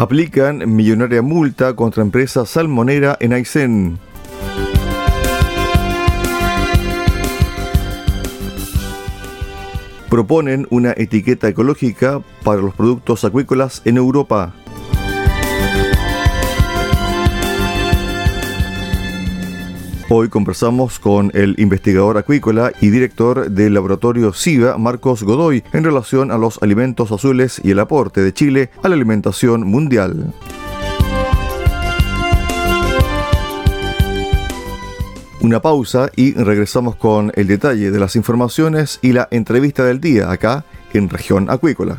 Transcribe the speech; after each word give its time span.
Aplican 0.00 0.64
millonaria 0.66 1.20
multa 1.20 1.76
contra 1.76 2.02
empresa 2.02 2.46
salmonera 2.46 3.18
en 3.20 3.34
Aysén. 3.34 3.98
Proponen 10.08 10.66
una 10.70 10.94
etiqueta 10.96 11.48
ecológica 11.48 12.22
para 12.42 12.62
los 12.62 12.74
productos 12.74 13.26
acuícolas 13.26 13.82
en 13.84 13.98
Europa. 13.98 14.54
Hoy 20.12 20.28
conversamos 20.28 20.98
con 20.98 21.30
el 21.34 21.54
investigador 21.60 22.18
acuícola 22.18 22.72
y 22.80 22.90
director 22.90 23.48
del 23.48 23.74
laboratorio 23.74 24.32
SIVA, 24.32 24.76
Marcos 24.76 25.22
Godoy, 25.22 25.62
en 25.72 25.84
relación 25.84 26.32
a 26.32 26.36
los 26.36 26.60
alimentos 26.64 27.12
azules 27.12 27.60
y 27.62 27.70
el 27.70 27.78
aporte 27.78 28.20
de 28.20 28.34
Chile 28.34 28.70
a 28.82 28.88
la 28.88 28.96
alimentación 28.96 29.64
mundial. 29.64 30.34
Una 35.42 35.62
pausa 35.62 36.10
y 36.16 36.32
regresamos 36.32 36.96
con 36.96 37.30
el 37.36 37.46
detalle 37.46 37.92
de 37.92 38.00
las 38.00 38.16
informaciones 38.16 38.98
y 39.02 39.12
la 39.12 39.28
entrevista 39.30 39.84
del 39.84 40.00
día 40.00 40.32
acá 40.32 40.64
en 40.92 41.08
región 41.08 41.48
acuícola. 41.48 41.98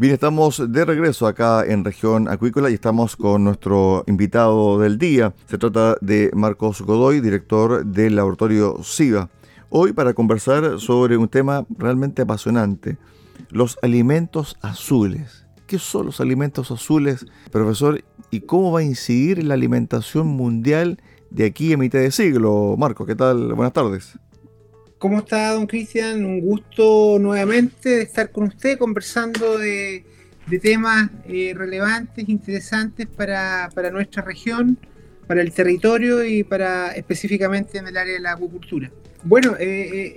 Bien, 0.00 0.14
estamos 0.14 0.72
de 0.72 0.86
regreso 0.86 1.26
acá 1.26 1.62
en 1.62 1.84
región 1.84 2.26
acuícola 2.26 2.70
y 2.70 2.72
estamos 2.72 3.16
con 3.16 3.44
nuestro 3.44 4.02
invitado 4.06 4.78
del 4.78 4.96
día. 4.96 5.34
Se 5.44 5.58
trata 5.58 5.94
de 6.00 6.30
Marcos 6.32 6.80
Godoy, 6.80 7.20
director 7.20 7.84
del 7.84 8.16
laboratorio 8.16 8.82
SIVA. 8.82 9.28
Hoy 9.68 9.92
para 9.92 10.14
conversar 10.14 10.80
sobre 10.80 11.18
un 11.18 11.28
tema 11.28 11.66
realmente 11.76 12.22
apasionante, 12.22 12.96
los 13.50 13.76
alimentos 13.82 14.56
azules. 14.62 15.46
¿Qué 15.66 15.78
son 15.78 16.06
los 16.06 16.22
alimentos 16.22 16.70
azules, 16.70 17.26
profesor? 17.50 18.02
¿Y 18.30 18.40
cómo 18.40 18.72
va 18.72 18.80
a 18.80 18.84
incidir 18.84 19.44
la 19.44 19.52
alimentación 19.52 20.28
mundial 20.28 21.02
de 21.28 21.44
aquí 21.44 21.74
a 21.74 21.76
mitad 21.76 21.98
de 21.98 22.10
siglo? 22.10 22.74
Marcos, 22.78 23.06
¿qué 23.06 23.16
tal? 23.16 23.52
Buenas 23.52 23.74
tardes. 23.74 24.18
¿Cómo 25.00 25.20
está, 25.20 25.54
don 25.54 25.66
Cristian? 25.66 26.26
Un 26.26 26.42
gusto 26.42 27.16
nuevamente 27.18 27.88
de 27.88 28.02
estar 28.02 28.30
con 28.30 28.48
usted 28.48 28.76
conversando 28.76 29.56
de, 29.56 30.04
temas 30.60 31.08
eh, 31.26 31.54
relevantes, 31.56 32.28
interesantes 32.28 33.06
para, 33.06 33.70
nuestra 33.90 34.22
región, 34.22 34.76
para 35.26 35.40
el 35.40 35.52
territorio 35.52 36.22
y 36.22 36.44
para 36.44 36.92
específicamente 36.92 37.78
en 37.78 37.86
el 37.86 37.96
área 37.96 38.12
de 38.12 38.20
la 38.20 38.32
acuicultura. 38.32 38.92
Bueno, 39.22 39.56
eh, 39.58 39.64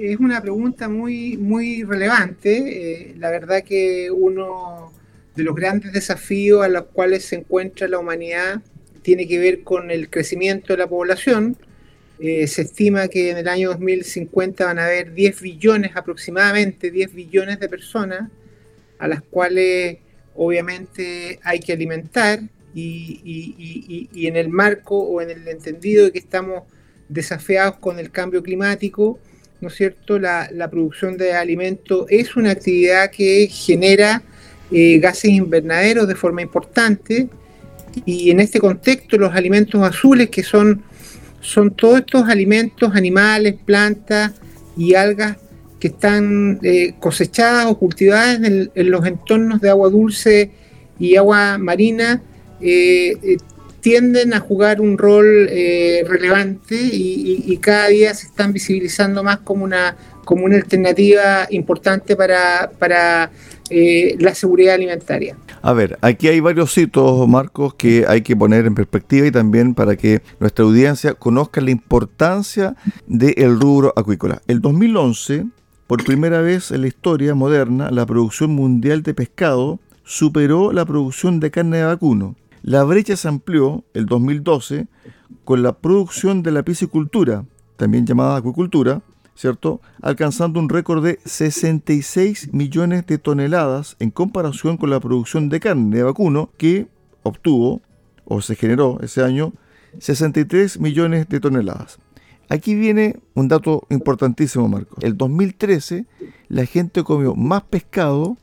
eh, 0.01 0.11
es 0.11 0.19
una 0.19 0.41
pregunta 0.41 0.89
muy, 0.89 1.37
muy 1.37 1.83
relevante. 1.83 3.15
la 3.17 3.29
verdad 3.29 3.63
que 3.63 4.11
uno 4.11 4.91
de 5.33 5.43
los 5.43 5.55
grandes 5.55 5.93
desafíos 5.93 6.61
a 6.61 6.67
los 6.67 6.87
cuales 6.87 7.23
se 7.23 7.37
encuentra 7.37 7.87
la 7.87 7.99
humanidad 7.99 8.61
tiene 9.01 9.29
que 9.29 9.39
ver 9.39 9.63
con 9.63 9.91
el 9.91 10.09
crecimiento 10.09 10.73
de 10.73 10.79
la 10.79 10.87
población 10.87 11.55
eh, 12.25 12.47
se 12.47 12.61
estima 12.61 13.09
que 13.09 13.31
en 13.31 13.37
el 13.37 13.49
año 13.49 13.71
2050 13.71 14.63
van 14.63 14.79
a 14.79 14.85
haber 14.85 15.13
10 15.13 15.41
billones, 15.41 15.91
aproximadamente 15.93 16.89
10 16.89 17.13
billones 17.13 17.59
de 17.59 17.67
personas, 17.67 18.29
a 18.97 19.09
las 19.09 19.21
cuales 19.23 19.97
obviamente 20.33 21.41
hay 21.43 21.59
que 21.59 21.73
alimentar 21.73 22.39
y, 22.73 24.07
en 24.25 24.37
el 24.37 24.47
marco 24.47 24.97
o 24.97 25.19
en 25.19 25.31
el 25.31 25.45
entendido 25.49 26.05
de 26.05 26.13
que 26.13 26.19
estamos 26.19 26.63
desafiados 27.09 27.75
con 27.79 27.99
el 27.99 28.09
cambio 28.09 28.41
climático, 28.41 29.19
¿no 29.59 29.67
es 29.67 29.75
cierto? 29.75 30.17
La, 30.17 30.69
producción 30.71 31.17
de 31.17 31.33
alimentos 31.33 32.05
es 32.07 32.37
una 32.37 32.51
actividad 32.51 33.11
que 33.11 33.49
genera 33.51 34.23
eh, 34.71 34.97
gases 34.99 35.31
invernaderos 35.31 36.07
de 36.07 36.15
forma 36.15 36.41
importante 36.41 37.27
y 38.05 38.31
en 38.31 38.39
este 38.39 38.61
contexto 38.61 39.17
los 39.17 39.35
alimentos 39.35 39.83
azules 39.83 40.29
que 40.29 40.41
son 40.41 40.83
son 41.43 41.71
todos 41.71 41.99
estos 41.99 42.27
alimentos, 42.29 42.95
animales, 42.95 43.55
plantas 43.65 44.31
y 44.77 44.95
algas 44.95 45.37
que 45.79 45.89
están 45.89 46.59
eh, 46.63 46.93
cosechadas 46.99 47.65
o 47.65 47.77
cultivadas 47.77 48.39
en, 48.41 48.71
los 48.73 49.05
entornos 49.05 49.59
de 49.59 49.69
agua 49.69 49.89
dulce 49.89 50.51
y 50.97 51.17
agua 51.17 51.57
marina, 51.57 52.21
eh, 52.61 53.17
eh, 53.21 53.37
tienden 53.81 54.33
a 54.33 54.39
jugar 54.39 54.79
un 54.79 54.97
rol 54.97 55.45
relevante 56.07 56.75
y, 56.75 57.57
cada 57.57 57.89
día 57.89 58.13
se 58.13 58.27
están 58.27 58.53
visibilizando 58.53 59.23
más 59.23 59.39
como 59.39 59.65
una, 59.65 59.97
como 60.23 60.45
una 60.45 60.55
alternativa 60.55 61.47
importante 61.49 62.15
para, 62.15 62.71
para 62.79 63.29
la 63.69 64.35
seguridad 64.35 64.75
alimentaria. 64.75 65.37
A 65.61 65.73
ver, 65.73 65.97
aquí 66.01 66.27
hay 66.27 66.39
varios 66.39 66.77
hitos, 66.77 67.27
Marcos, 67.27 67.73
que 67.75 68.05
hay 68.07 68.21
que 68.21 68.35
poner 68.35 68.65
en 68.65 68.75
perspectiva 68.75 69.27
y 69.27 69.31
también 69.31 69.73
para 69.73 69.95
que 69.95 70.21
nuestra 70.39 70.65
audiencia 70.65 71.13
conozca 71.13 71.61
la 71.61 71.71
importancia 71.71 72.75
del 73.07 73.59
rubro 73.59 73.93
acuícola. 73.95 74.41
El 74.47 74.61
2011, 74.61 75.45
por 75.87 76.03
primera 76.03 76.41
vez 76.41 76.71
en 76.71 76.81
la 76.81 76.87
historia 76.87 77.35
moderna, 77.35 77.91
la 77.91 78.05
producción 78.05 78.51
mundial 78.51 79.03
de 79.03 79.13
pescado 79.13 79.79
superó 80.03 80.71
la 80.71 80.85
producción 80.85 81.39
de 81.39 81.51
carne 81.51 81.77
de 81.77 81.85
vacuno. 81.85 82.35
La 82.61 82.83
brecha 82.83 83.15
se 83.15 83.27
amplió 83.27 83.83
el 83.93 84.05
2012 84.05 84.87
con 85.43 85.63
la 85.63 85.73
producción 85.73 86.43
de 86.43 86.51
la 86.51 86.63
piscicultura, 86.63 87.45
también 87.77 88.05
llamada 88.05 88.37
acuicultura, 88.37 89.01
¿cierto? 89.35 89.81
Alcanzando 90.01 90.59
un 90.59 90.69
récord 90.69 91.03
de 91.03 91.19
66 91.25 92.53
millones 92.53 93.05
de 93.05 93.17
toneladas 93.17 93.95
en 93.99 94.11
comparación 94.11 94.77
con 94.77 94.89
la 94.89 94.99
producción 94.99 95.49
de 95.49 95.59
carne 95.59 95.97
de 95.97 96.03
vacuno 96.03 96.49
que 96.57 96.87
obtuvo 97.23 97.81
o 98.25 98.41
se 98.41 98.55
generó 98.55 98.99
ese 99.01 99.23
año 99.23 99.53
63 99.99 100.79
millones 100.79 101.27
de 101.29 101.39
toneladas. 101.39 101.99
Aquí 102.49 102.75
viene 102.75 103.19
un 103.33 103.47
dato 103.47 103.85
importantísimo, 103.89 104.67
Marco. 104.67 104.95
El 105.01 105.17
2013 105.17 106.05
la 106.49 106.65
gente 106.65 107.03
comió 107.03 107.35
más 107.35 107.63
pescado 107.63 108.37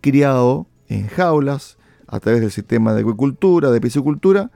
criado 0.00 0.66
en 0.88 1.06
jaulas 1.06 1.78
a 2.06 2.20
través 2.20 2.40
del 2.40 2.50
sistema 2.50 2.94
de 2.94 3.00
acuicultura, 3.00 3.70
de 3.70 3.80
piscicultura, 3.80 4.50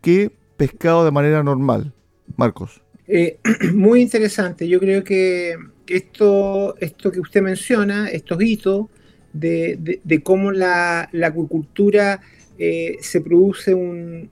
que 0.00 0.36
pescado 0.56 1.04
de 1.04 1.10
manera 1.10 1.42
normal. 1.42 1.94
Marcos. 2.36 2.82
Eh, 3.12 3.38
muy 3.74 4.02
interesante. 4.02 4.68
Yo 4.68 4.78
creo 4.78 5.02
que 5.02 5.56
esto, 5.88 6.76
esto 6.78 7.10
que 7.10 7.18
usted 7.18 7.42
menciona, 7.42 8.08
estos 8.08 8.40
hitos 8.40 8.86
de, 9.32 10.20
cómo 10.22 10.52
la, 10.52 11.10
acuicultura 11.24 12.20
eh, 12.56 12.98
se 13.00 13.20
produce 13.20 13.74
un, 13.74 14.30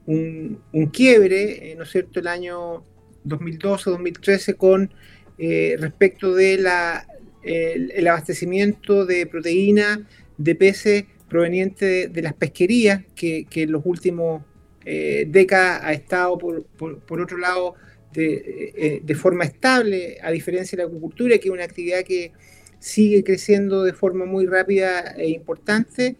quiebre, 0.93 1.71
eh, 1.71 1.75
¿no 1.75 1.83
es 1.83 1.89
cierto?, 1.89 2.21
el 2.21 2.27
año 2.27 2.83
2012-2013 3.25 4.55
con 4.55 4.93
respecto 5.37 6.33
de 6.33 6.57
la, 6.57 7.05
el, 7.43 8.07
abastecimiento 8.07 9.05
de 9.05 9.25
proteína 9.25 10.07
de 10.37 10.55
peces 10.55 11.05
proveniente 11.27 12.07
de, 12.07 12.21
las 12.21 12.33
pesquerías, 12.33 13.03
que, 13.13 13.45
en 13.51 13.71
los 13.73 13.81
últimos 13.85 14.43
décadas 14.85 15.81
ha 15.83 15.91
estado, 15.91 16.37
por, 16.37 16.63
por 16.65 17.21
otro 17.21 17.37
lado, 17.37 17.75
eh, 18.15 19.01
de, 19.03 19.15
forma 19.15 19.43
estable, 19.43 20.17
a 20.23 20.31
diferencia 20.31 20.75
de 20.75 20.83
la 20.83 20.87
acuicultura, 20.87 21.37
que 21.37 21.49
es 21.49 21.53
una 21.53 21.63
actividad 21.63 22.03
que 22.03 22.31
sigue 22.79 23.23
creciendo 23.23 23.83
de 23.83 23.93
forma 23.93 24.25
muy 24.25 24.45
rápida 24.47 25.13
e 25.17 25.29
importante. 25.29 26.15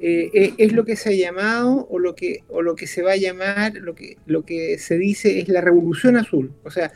Eh, 0.00 0.52
es 0.58 0.72
lo 0.72 0.84
que 0.84 0.96
se 0.96 1.08
ha 1.08 1.12
llamado 1.12 1.86
o 1.90 1.98
lo 1.98 2.14
que, 2.14 2.44
o 2.48 2.62
lo 2.62 2.76
que 2.76 2.86
se 2.86 3.02
va 3.02 3.12
a 3.12 3.16
llamar, 3.16 3.74
lo 3.74 3.94
que, 3.94 4.16
lo 4.26 4.44
que 4.44 4.78
se 4.78 4.98
dice 4.98 5.40
es 5.40 5.48
la 5.48 5.60
revolución 5.60 6.16
azul. 6.16 6.52
O 6.62 6.70
sea, 6.70 6.92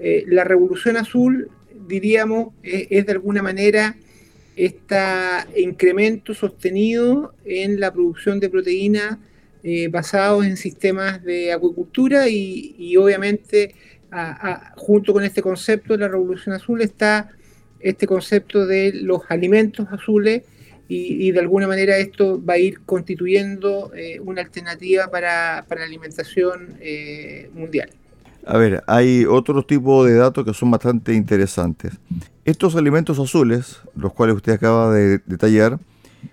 eh, 0.00 0.24
la 0.26 0.44
revolución 0.44 0.96
azul, 0.96 1.50
diríamos, 1.86 2.52
es 2.62 3.06
de 3.06 3.12
alguna 3.12 3.42
manera 3.42 3.96
este 4.56 4.96
incremento 5.56 6.34
sostenido 6.34 7.32
en 7.44 7.80
la 7.80 7.92
producción 7.92 8.40
de 8.40 8.50
proteína 8.50 9.20
eh, 9.62 9.88
basados 9.88 10.44
en 10.46 10.56
sistemas 10.56 11.22
de 11.22 11.52
acuicultura 11.52 12.28
y, 12.28 12.96
obviamente 12.96 13.74
junto 14.76 15.12
con 15.12 15.22
este 15.22 15.42
concepto 15.42 15.92
de 15.92 15.98
la 15.98 16.08
revolución 16.08 16.54
azul 16.54 16.80
está 16.80 17.28
este 17.80 18.06
concepto 18.06 18.66
de 18.66 18.92
los 18.94 19.22
alimentos 19.28 19.86
azules 19.90 20.44
y, 20.90 21.30
de 21.32 21.40
alguna 21.40 21.66
manera 21.66 21.98
esto 21.98 22.42
va 22.42 22.54
a 22.54 22.58
ir 22.58 22.80
constituyendo 22.86 23.92
eh, 23.94 24.18
una 24.20 24.40
alternativa 24.40 25.08
para, 25.08 25.66
la 25.68 25.84
alimentación 25.84 26.76
eh, 26.80 27.50
mundial. 27.52 27.90
A 28.46 28.56
ver, 28.56 28.82
hay 28.86 29.26
otro 29.26 29.62
tipo 29.62 30.06
de 30.06 30.14
datos 30.14 30.46
que 30.46 30.54
son 30.54 30.70
bastante 30.70 31.12
interesantes. 31.12 31.92
Estos 32.46 32.74
alimentos 32.74 33.18
azules, 33.18 33.80
los 33.94 34.14
cuales 34.14 34.36
usted 34.36 34.52
acaba 34.52 34.94
de 34.94 35.18
detallar, 35.26 35.78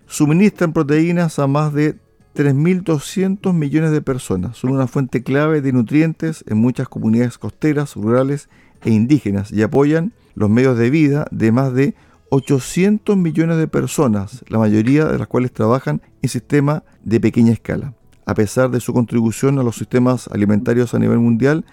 suministran 0.07 0.71
proteínas 0.71 1.37
a 1.37 1.47
más 1.47 1.73
de 1.73 1.95
3.200 2.35 3.53
millones 3.53 3.91
de 3.91 4.01
personas. 4.01 4.57
Son 4.57 4.71
una 4.71 4.87
fuente 4.87 5.23
clave 5.23 5.61
de 5.61 5.71
nutrientes 5.71 6.43
en 6.47 6.57
muchas 6.57 6.89
comunidades 6.89 7.37
costeras, 7.37 7.95
rurales 7.95 8.49
e 8.83 8.91
indígenas 8.91 9.51
y 9.51 9.61
apoyan 9.63 10.11
los 10.35 10.49
medios 10.49 10.77
de 10.77 10.89
vida 10.89 11.27
de 11.31 11.51
más 11.51 11.73
de 11.73 11.95
800 12.29 13.15
millones 13.15 13.57
de 13.57 13.67
personas, 13.67 14.43
la 14.49 14.59
mayoría 14.59 15.05
de 15.05 15.17
las 15.17 15.27
cuales 15.27 15.53
trabajan 15.53 16.01
en 16.21 16.29
sistemas 16.29 16.83
de 17.03 17.21
pequeña 17.21 17.53
escala. 17.53 17.93
A 18.25 18.33
pesar 18.33 18.69
de 18.69 18.81
su 18.81 18.91
contribución 18.91 19.57
a 19.57 19.63
los 19.63 19.77
sistemas 19.77 20.27
alimentarios 20.27 20.93
a 20.93 20.99
nivel 20.99 21.19
mundial, 21.19 21.63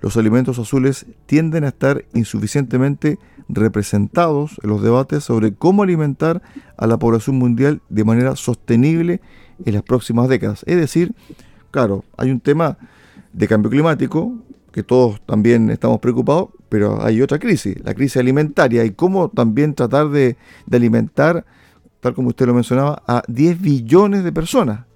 los 0.00 0.16
alimentos 0.16 0.58
azules 0.58 1.06
tienden 1.26 1.64
a 1.64 1.68
estar 1.68 2.04
insuficientemente 2.14 3.18
representados 3.48 4.56
en 4.62 4.70
los 4.70 4.82
debates 4.82 5.24
sobre 5.24 5.52
cómo 5.52 5.82
alimentar 5.82 6.42
a 6.76 6.86
la 6.86 6.98
población 6.98 7.36
mundial 7.36 7.82
de 7.88 8.04
manera 8.04 8.36
sostenible 8.36 9.20
en 9.64 9.74
las 9.74 9.82
próximas 9.82 10.28
décadas. 10.28 10.62
Es 10.66 10.76
decir, 10.76 11.12
claro, 11.70 12.04
hay 12.16 12.30
un 12.30 12.40
tema 12.40 12.78
de 13.32 13.48
cambio 13.48 13.70
climático, 13.70 14.34
que 14.72 14.82
todos 14.82 15.20
también 15.26 15.70
estamos 15.70 15.98
preocupados, 15.98 16.50
pero 16.68 17.04
hay 17.04 17.20
otra 17.20 17.38
crisis, 17.38 17.76
la 17.82 17.94
crisis 17.94 18.18
alimentaria, 18.18 18.84
y 18.84 18.92
cómo 18.92 19.28
también 19.28 19.74
tratar 19.74 20.08
de, 20.08 20.36
alimentar, 20.70 21.44
tal 22.00 22.14
como 22.14 22.28
usted 22.28 22.46
lo 22.46 22.54
mencionaba, 22.54 23.02
a 23.06 23.22
10 23.26 23.60
billones 23.60 24.24
de 24.24 24.32
personas. 24.32 24.86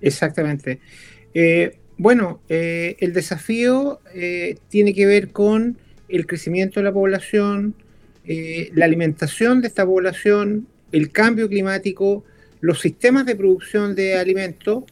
Exactamente. 0.00 0.80
Eh, 1.34 1.79
bueno, 2.00 2.40
eh, 2.48 2.96
el 3.00 3.12
desafío 3.12 4.00
eh, 4.14 4.56
tiene 4.70 4.94
que 4.94 5.04
ver 5.04 5.32
con 5.32 5.76
el 6.08 6.26
crecimiento 6.26 6.80
de 6.80 6.84
la 6.84 6.92
población, 6.92 7.74
la 8.24 8.84
alimentación 8.84 9.60
de 9.60 9.68
esta 9.68 9.84
población, 9.84 10.66
el 10.92 11.10
cambio 11.10 11.48
climático, 11.48 12.24
los 12.60 12.80
sistemas 12.80 13.26
de 13.26 13.36
producción 13.36 13.94
de 13.94 14.16
alimentos 14.16 14.84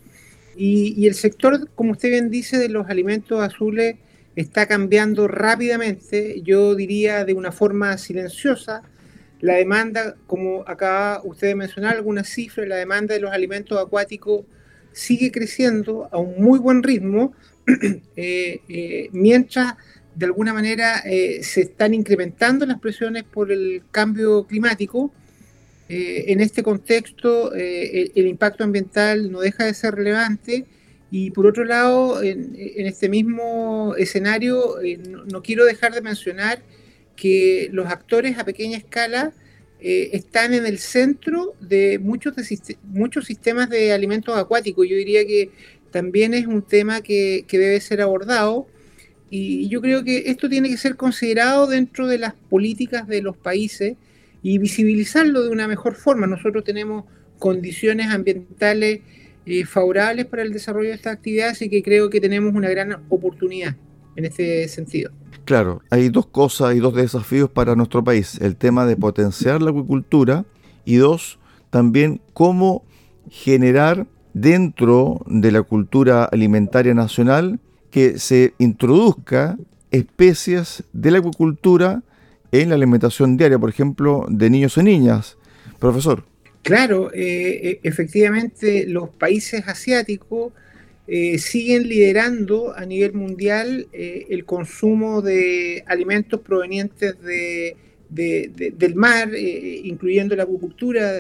y, 0.55 1.07
el 1.07 1.15
sector, 1.15 1.71
como 1.75 1.93
usted 1.93 2.11
bien 2.11 2.31
dice, 2.31 2.59
de 2.59 2.69
los 2.69 2.91
alimentos 2.91 3.41
azules 3.41 3.97
está 4.37 4.67
cambiando 4.67 5.29
rápidamente, 5.29 6.43
yo 6.43 6.75
diría 6.75 7.25
de 7.25 7.33
una 7.33 7.53
forma 7.53 7.97
silenciosa. 7.97 8.83
La 9.41 9.55
demanda, 9.55 10.17
como 10.27 10.65
acaba 10.67 11.23
usted 11.25 11.47
de 11.47 11.55
mencionar 11.55 11.95
algunas 11.95 12.29
cifras, 12.29 12.69
la 12.69 12.77
demanda 12.77 13.15
de 13.15 13.21
los 13.21 13.31
alimentos 13.31 13.79
acuáticos 13.79 14.45
sigue 14.99 15.31
creciendo 15.31 16.09
a 16.11 16.19
un 16.19 16.43
muy 16.43 16.59
buen 16.59 16.83
ritmo, 16.83 17.33
eh, 18.17 18.61
eh, 18.69 19.09
mientras 19.13 19.75
de 20.17 20.27
alguna 20.27 20.53
manera 20.53 20.99
eh, 21.05 21.45
se 21.45 21.61
están 21.61 21.95
incrementando 21.95 22.67
las 22.67 22.81
presiones 22.81 23.23
por 23.23 23.53
el 23.53 23.83
cambio 23.93 24.47
climático 24.47 25.13
en 25.91 26.43
este 26.43 26.63
contexto 26.63 27.55
el, 27.55 28.27
impacto 28.27 28.63
ambiental 28.63 29.33
no 29.33 29.41
deja 29.41 29.65
de 29.65 29.73
ser 29.73 29.95
relevante 29.95 30.67
y 31.11 31.31
por 31.31 31.47
otro 31.47 31.65
lado, 31.65 32.23
en, 32.23 32.55
este 32.59 33.09
mismo 33.09 33.95
escenario, 33.97 34.75
no, 35.33 35.43
quiero 35.43 35.65
dejar 35.65 35.95
de 35.95 36.03
mencionar 36.03 36.61
que 37.17 37.71
los 37.73 37.87
actores 37.87 38.37
a 38.37 38.45
pequeña 38.45 38.77
escala 38.77 39.33
están 39.81 40.55
en 40.55 40.67
el 40.67 40.79
centro 40.79 41.55
de 41.61 41.99
muchos, 41.99 42.35
muchos 42.85 43.27
sistemas 43.27 43.71
de 43.71 43.93
alimentos 43.93 44.37
acuáticos. 44.37 44.89
Yo 44.89 44.97
diría 44.97 45.27
que 45.27 45.51
también 45.91 46.35
es 46.35 46.47
un 46.47 46.63
tema 46.63 47.01
que, 47.01 47.45
que 47.47 47.59
debe 47.59 47.81
ser 47.81 48.01
abordado. 48.01 48.67
Y 49.31 49.69
yo 49.69 49.81
creo 49.81 50.05
que 50.05 50.31
esto 50.31 50.49
tiene 50.49 50.69
que 50.69 50.77
ser 50.79 50.97
considerado 50.97 51.67
dentro 51.67 52.07
de 52.07 52.19
las 52.19 52.35
políticas 52.35 53.07
de 53.07 53.23
los 53.23 53.37
países 53.37 53.97
y 54.43 54.59
visibilizarlo 54.59 55.43
de 55.43 55.51
una 55.51 55.69
mejor 55.69 55.95
forma. 55.95 56.27
Nosotros 56.27 56.65
tenemos 56.65 57.05
condiciones 57.39 58.09
ambientales 58.09 59.01
eh, 59.47 59.65
favorables 59.65 60.27
para 60.27 60.43
el 60.43 60.53
desarrollo 60.53 60.91
de 60.91 60.97
esta 60.97 61.11
actividad, 61.11 61.51
así 61.51 61.69
que 61.69 61.83
creo 61.83 62.11
que 62.11 62.21
tenemos 62.21 62.55
una 62.55 62.69
gran 62.69 63.05
oportunidad 63.09 63.77
en 64.17 64.25
este 64.25 64.69
sentido. 64.69 65.11
Claro, 65.49 65.81
hay 65.89 66.11
dos 66.11 66.27
cosas 66.27 66.77
y 66.77 66.79
dos 66.79 66.95
desafíos 66.95 67.49
para 67.49 67.75
nuestro 67.75 68.05
país. 68.05 68.39
El 68.43 68.57
tema 68.57 68.85
de 68.85 68.99
potenciar 68.99 69.63
la 69.63 69.71
acuicultura 69.71 70.45
y 70.85 70.97
dos, 70.97 71.39
también 71.71 72.21
cómo 72.35 72.85
generar 73.31 74.07
dentro 74.35 75.23
de 75.25 75.51
la 75.51 75.63
cultura 75.63 76.25
alimentaria 76.25 76.93
nacional 76.93 77.61
que 77.91 78.19
se 78.19 78.53
introduzca 78.59 79.57
especies 79.91 80.85
de 80.93 81.13
la 81.13 81.21
acuicultura 81.21 82.03
en 82.53 82.69
la 82.69 82.75
alimentación 82.75 83.39
diaria, 83.39 83.59
por 83.59 83.71
ejemplo, 83.71 84.27
de 84.29 84.51
niños 84.51 84.77
y 84.77 84.83
niñas. 84.83 85.39
Profesor. 85.79 86.25
Claro, 86.61 87.11
eh, 87.15 87.21
eh, 87.63 87.81
efectivamente 87.85 88.85
los 88.87 89.09
países 89.09 89.67
asiáticos 89.67 90.53
eh, 91.09 91.39
siguen 91.39 91.89
liderando 91.89 92.77
a 92.77 92.85
nivel 92.85 93.15
mundial 93.15 93.89
el 93.93 94.45
consumo 94.45 95.23
de 95.23 95.83
alimentos 95.87 96.41
provenientes 96.41 97.21
de, 97.21 97.77
del 98.11 98.95
mar, 98.95 99.31
incluyendo 99.35 100.37
la 100.37 100.43
acuicultura, 100.45 101.13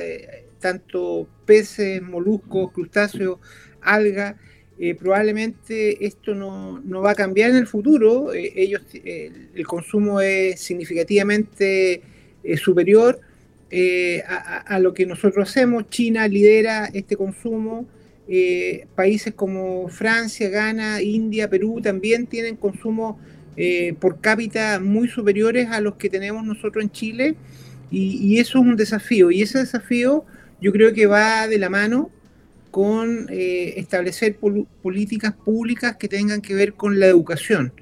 tanto 0.61 1.27
peces, 1.47 2.03
moluscos, 2.03 2.73
crustáceos, 2.73 3.39
algas. 3.81 4.37
Eh, 4.81 4.95
probablemente 4.95 6.07
esto 6.07 6.35
no, 6.35 6.81
va 7.01 7.13
a 7.13 7.15
cambiar 7.15 7.51
en 7.51 7.57
el 7.57 7.67
futuro. 7.67 8.33
Eh, 8.33 8.53
ellos, 8.57 8.83
eh, 8.95 9.33
el 9.55 9.67
consumo 9.67 10.21
es 10.21 10.61
significativamente 10.61 12.03
superior 12.57 13.21
a, 14.27 14.79
lo 14.79 14.95
que 14.95 15.05
nosotros 15.05 15.49
hacemos. 15.49 15.91
China 15.91 16.29
lidera 16.29 16.87
este 16.87 17.17
consumo. 17.17 17.87
Países 18.95 19.33
como 19.35 19.89
Francia, 19.89 20.51
Ghana, 20.51 21.01
India, 21.01 21.49
Perú 21.49 21.81
también 21.83 22.27
tienen 22.27 22.57
consumo 22.57 23.19
por 24.01 24.21
cápita 24.21 24.81
muy 24.81 25.09
superiores 25.09 25.69
a 25.71 25.81
los 25.81 25.95
que 25.95 26.11
tenemos 26.11 26.45
nosotros 26.45 26.85
en 26.85 26.91
Chile. 26.91 27.37
y 27.91 28.39
eso 28.39 28.59
es 28.59 28.65
un 28.65 28.77
desafío. 28.77 29.31
Y 29.31 29.43
ese 29.43 29.59
desafío 29.59 30.27
yo 30.61 30.73
creo 30.73 30.93
que 30.93 31.07
va 31.07 31.49
de 31.49 31.59
la 31.59 31.71
mano 31.71 32.11
con 32.71 33.27
eh, 33.31 33.75
establecer 33.77 34.37
políticas 34.83 35.35
públicas 35.35 35.97
que 35.97 36.09
tengan 36.09 36.41
que 36.41 36.55
ver 36.55 36.75
con 36.75 37.01
la 37.01 37.07
educación. 37.07 37.73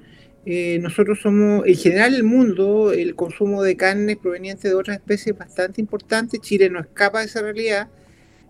Eh, 0.44 0.78
nosotros 0.80 1.18
somos, 1.20 1.66
en 1.66 1.74
general 1.74 2.14
el 2.14 2.22
mundo, 2.22 2.92
el 2.92 3.16
consumo 3.16 3.62
de 3.62 3.76
carnes 3.76 4.16
provenientes 4.16 4.70
de 4.70 4.74
otras 4.74 4.98
especies 4.98 5.34
es 5.34 5.38
bastante 5.38 5.80
importante, 5.80 6.38
Chile 6.38 6.70
no 6.70 6.78
escapa 6.78 7.20
de 7.20 7.26
esa 7.26 7.42
realidad, 7.42 7.88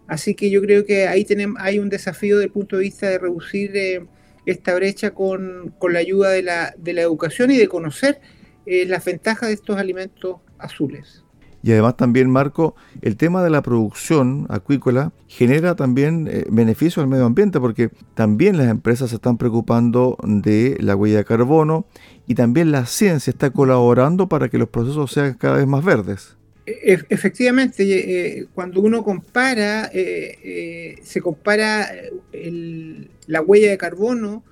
así 0.06 0.34
que 0.34 0.50
yo 0.50 0.60
creo 0.60 0.84
que 0.84 1.08
ahí 1.08 1.24
tenemos, 1.24 1.60
hay 1.60 1.78
un 1.78 1.88
desafío 1.88 2.36
desde 2.36 2.46
el 2.46 2.52
punto 2.52 2.76
de 2.76 2.82
vista 2.82 3.08
de 3.08 3.18
reducir 3.18 3.76
eh, 3.76 4.06
esta 4.46 4.74
brecha 4.74 5.12
con, 5.12 5.74
con, 5.78 5.92
la 5.92 5.98
ayuda 5.98 6.30
de 6.30 6.42
la, 6.42 6.74
de 6.78 6.92
la 6.92 7.02
educación 7.02 7.50
y 7.50 7.56
de 7.56 7.68
conocer 7.68 8.20
las 8.66 9.04
ventajas 9.04 9.48
de 9.48 9.54
estos 9.54 9.76
alimentos 9.76 10.38
azules. 10.58 11.24
Y 11.66 11.72
además 11.72 11.96
también, 11.96 12.30
Marco, 12.30 12.76
el 13.02 13.16
tema 13.16 13.42
de 13.42 13.50
la 13.50 13.60
producción 13.60 14.46
acuícola 14.50 15.12
genera 15.26 15.74
también 15.74 16.28
eh, 16.30 16.44
beneficio 16.48 17.02
al 17.02 17.08
medio 17.08 17.24
ambiente 17.24 17.58
porque 17.58 17.90
también 18.14 18.56
las 18.56 18.68
empresas 18.68 19.10
se 19.10 19.16
están 19.16 19.36
preocupando 19.36 20.16
de 20.22 20.76
la 20.78 20.94
huella 20.94 21.16
de 21.16 21.24
carbono 21.24 21.86
y 22.28 22.36
también 22.36 22.70
la 22.70 22.86
ciencia 22.86 23.32
está 23.32 23.50
colaborando 23.50 24.28
para 24.28 24.48
que 24.48 24.58
los 24.58 24.68
procesos 24.68 25.10
sean 25.10 25.34
cada 25.34 25.56
vez 25.56 25.66
más 25.66 25.84
verdes. 25.84 26.35
E, 26.66 26.98
efectivamente, 27.08 27.84
eh, 27.84 28.46
cuando 28.52 28.80
uno 28.80 29.04
compara, 29.04 29.88
eh, 29.92 30.96
se 31.02 31.20
compara 31.20 31.88
la 33.26 33.40
huella 33.40 33.70
de 33.70 33.78
carbono 33.78 34.44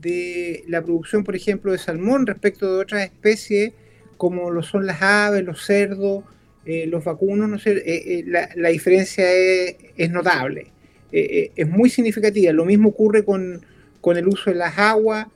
de 0.00 0.64
la 0.66 0.82
producción, 0.82 1.22
por 1.22 1.36
ejemplo, 1.36 1.72
de 1.72 1.78
salmón 1.78 2.26
respecto 2.26 2.74
de 2.74 2.82
otras 2.82 3.04
especies, 3.04 3.72
como 4.16 4.50
lo 4.50 4.62
son 4.62 4.84
las 4.86 5.00
aves, 5.00 5.44
los 5.44 5.64
cerdos, 5.64 6.24
los 6.64 7.04
vacunos, 7.04 7.48
no 7.48 7.58
sé, 7.58 8.24
la, 8.26 8.68
diferencia 8.68 9.24
es, 9.32 10.10
notable, 10.10 10.68
es 11.10 11.68
muy 11.68 11.90
significativa. 11.90 12.52
Lo 12.52 12.64
mismo 12.64 12.90
ocurre 12.90 13.24
con, 13.24 13.64
con 14.00 14.16
el 14.16 14.28
uso 14.28 14.50
de 14.50 14.56
las 14.56 14.78
aguas. 14.78 15.26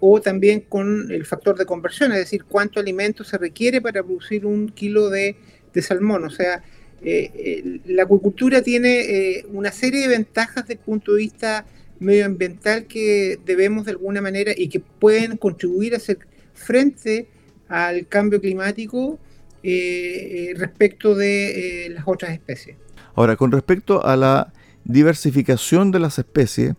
O 0.00 0.20
también 0.20 0.60
con 0.60 1.10
el 1.10 1.24
factor 1.24 1.56
de 1.56 1.66
conversión, 1.66 2.12
es 2.12 2.18
decir, 2.18 2.44
cuánto 2.44 2.80
alimento 2.80 3.24
se 3.24 3.38
requiere 3.38 3.80
para 3.80 4.02
producir 4.02 4.46
un 4.46 4.68
kilo 4.68 5.10
de, 5.10 5.36
salmón. 5.80 6.24
O 6.24 6.30
sea, 6.30 6.62
eh, 7.02 7.80
la 7.86 8.02
acuicultura 8.02 8.62
tiene 8.62 9.00
eh, 9.00 9.46
una 9.52 9.72
serie 9.72 10.00
de 10.02 10.08
ventajas 10.08 10.64
desde 10.64 10.74
el 10.74 10.80
punto 10.80 11.12
de 11.12 11.18
vista 11.18 11.66
medioambiental 11.98 12.86
que 12.86 13.38
debemos 13.44 13.84
de 13.84 13.92
alguna 13.92 14.20
manera 14.20 14.52
y 14.56 14.68
que 14.68 14.80
pueden 14.80 15.36
contribuir 15.36 15.94
a 15.94 15.98
hacer 15.98 16.18
frente 16.54 17.28
al 17.68 18.06
cambio 18.08 18.40
climático 18.40 19.18
eh, 19.62 20.54
respecto 20.56 21.14
de 21.14 21.92
las 21.94 22.04
otras 22.06 22.32
especies. 22.32 22.76
Ahora, 23.14 23.36
con 23.36 23.52
respecto 23.52 24.04
a 24.04 24.16
la 24.16 24.52
diversificación 24.84 25.90
de 25.90 25.98
las 25.98 26.18
especies 26.18 26.74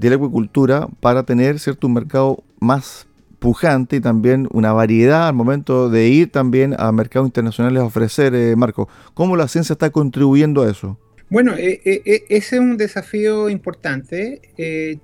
de 0.00 0.08
la 0.08 0.16
acuicultura 0.16 0.88
para 1.00 1.24
tener 1.24 1.58
cierto 1.58 1.86
un 1.86 1.92
mercado 1.94 2.42
más 2.58 3.06
pujante 3.38 3.96
y 3.96 4.00
también 4.00 4.48
una 4.50 4.72
variedad 4.72 5.28
al 5.28 5.34
momento 5.34 5.90
de 5.90 6.08
ir 6.08 6.30
también 6.30 6.74
a 6.78 6.90
mercados 6.90 7.28
internacionales 7.28 7.82
a 7.82 7.84
ofrecer, 7.84 8.34
eh, 8.34 8.56
Marco. 8.56 8.88
¿Cómo 9.14 9.36
la 9.36 9.46
ciencia 9.46 9.74
está 9.74 9.90
contribuyendo 9.90 10.62
a 10.62 10.70
eso? 10.70 10.98
Bueno, 11.28 11.54
eh, 11.54 11.80
eh, 11.84 12.24
ese 12.28 12.56
es 12.56 12.60
un 12.60 12.76
desafío 12.76 13.48
importante. 13.50 14.40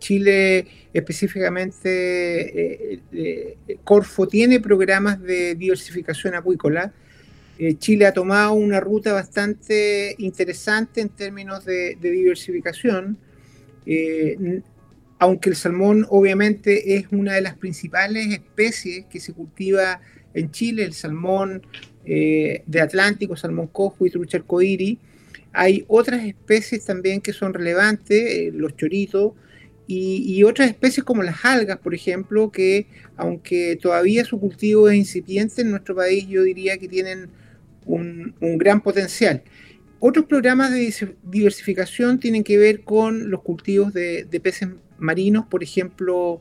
Chile 0.01 0.67
específicamente, 0.93 3.01
Corfo 3.85 4.27
tiene 4.27 4.59
programas 4.61 5.23
de 5.23 5.55
diversificación 5.55 6.35
acuícola. 6.35 6.93
Chile 7.79 8.07
ha 8.07 8.13
tomado 8.13 8.55
una 8.55 8.81
ruta 8.81 9.13
bastante 9.13 10.17
interesante 10.19 11.01
en 11.01 11.11
términos 11.11 11.65
de, 11.65 11.97
de 12.01 12.11
diversificación 12.11 13.19
aunque 15.19 15.51
el 15.51 15.57
salmón 15.57 16.07
obviamente 16.11 16.97
es 16.97 17.07
una 17.11 17.35
de 17.35 17.41
las 17.41 17.57
principales 17.57 18.27
especies 18.33 19.07
que 19.07 19.21
se 19.21 19.33
cultiva 19.33 20.01
en 20.35 20.51
Chile, 20.51 20.85
el 20.85 20.93
salmón 20.93 21.67
eh, 22.05 22.63
de 22.67 22.81
Atlántico, 22.81 23.37
salmón 23.37 23.69
cojo 23.69 24.07
y 24.07 24.11
trucha 24.11 24.39
arcoíris, 24.39 24.99
hay 25.53 25.85
otras 25.89 26.25
especies 26.25 26.85
también 26.85 27.23
que 27.23 27.33
son 27.33 27.55
relevantes, 27.55 28.21
eh, 28.21 28.51
los 28.53 28.77
choritos, 28.77 29.33
y, 29.89 30.43
otras 30.43 30.69
especies 30.69 31.05
como 31.05 31.23
las 31.23 31.45
algas, 31.45 31.79
por 31.79 31.95
ejemplo, 31.95 32.51
que 32.51 32.89
aunque 33.17 33.79
todavía 33.81 34.25
su 34.25 34.41
cultivo 34.41 34.89
es 34.91 34.97
incipiente 34.97 35.63
en 35.63 35.71
nuestro 35.71 35.95
país, 35.95 36.27
yo 36.27 36.43
diría 36.43 36.77
que 36.77 36.89
tienen 36.89 37.29
un, 37.85 38.35
gran 38.59 38.81
potencial. 38.81 39.45
Otros 40.01 40.27
programas 40.27 40.73
de 40.73 40.93
diversificación 41.23 42.19
tienen 42.19 42.43
que 42.43 42.59
ver 42.59 42.83
con 42.83 43.31
los 43.31 43.43
cultivos 43.43 43.93
de, 43.93 44.25
de 44.25 44.41
peces 44.41 44.71
marinos, 44.99 45.47
por 45.47 45.63
ejemplo, 45.63 46.41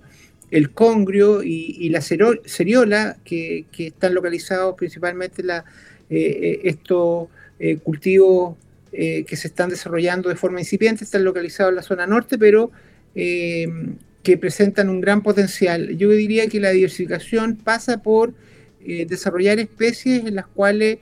el 0.51 0.71
congrio 0.71 1.43
y, 1.43 1.89
la 1.89 2.01
ceriola, 2.01 3.17
que, 3.23 3.65
están 3.77 4.13
localizados 4.13 4.75
principalmente 4.75 5.43
la, 5.43 5.65
eh, 6.09 6.17
eh, 6.17 6.59
estos 6.65 7.29
eh, 7.59 7.77
cultivos 7.77 8.55
que 8.91 9.35
se 9.35 9.49
están 9.49 9.69
desarrollando 9.69 10.29
de 10.29 10.37
forma 10.37 10.61
incipiente, 10.61 11.03
están 11.03 11.25
localizados 11.25 11.71
en 11.71 11.75
la 11.75 11.81
zona 11.81 12.07
norte, 12.07 12.37
pero 12.37 12.71
que 13.13 14.37
presentan 14.39 14.87
un 14.87 15.01
gran 15.01 15.21
potencial. 15.21 15.97
Yo 15.97 16.09
diría 16.11 16.47
que 16.47 16.61
la 16.61 16.69
diversificación 16.69 17.57
pasa 17.57 18.01
por 18.01 18.33
desarrollar 18.79 19.59
especies 19.59 20.23
en 20.23 20.35
las 20.35 20.47
cuales 20.47 20.99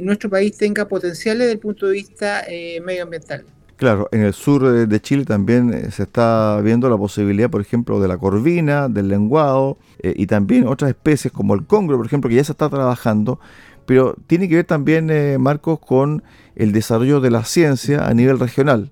nuestro 0.00 0.30
país 0.30 0.56
tenga 0.56 0.88
potenciales 0.88 1.40
desde 1.40 1.52
el 1.52 1.58
punto 1.58 1.88
de 1.88 1.92
vista 1.92 2.46
medioambiental. 2.82 3.44
Claro, 3.80 4.10
en 4.12 4.20
el 4.20 4.34
sur 4.34 4.86
de 4.86 5.00
Chile 5.00 5.24
también 5.24 5.72
eh, 5.72 5.90
se 5.90 6.02
está 6.02 6.60
viendo 6.62 6.90
la 6.90 6.98
posibilidad, 6.98 7.48
por 7.48 7.62
ejemplo, 7.62 7.98
de 7.98 8.08
la 8.08 8.18
corvina, 8.18 8.90
del 8.90 9.08
lenguado 9.08 9.78
eh, 10.02 10.12
y 10.14 10.26
también 10.26 10.66
otras 10.66 10.90
especies 10.90 11.32
como 11.32 11.54
el 11.54 11.64
congro, 11.64 11.96
por 11.96 12.04
ejemplo, 12.04 12.28
que 12.28 12.36
ya 12.36 12.44
se 12.44 12.52
está 12.52 12.68
trabajando, 12.68 13.40
pero 13.86 14.16
tiene 14.26 14.50
que 14.50 14.56
ver 14.56 14.66
también, 14.66 15.08
eh, 15.08 15.38
Marcos, 15.38 15.78
con 15.80 16.22
el 16.56 16.72
desarrollo 16.72 17.22
de 17.22 17.30
la 17.30 17.42
ciencia 17.44 18.06
a 18.06 18.12
nivel 18.12 18.38
regional. 18.38 18.90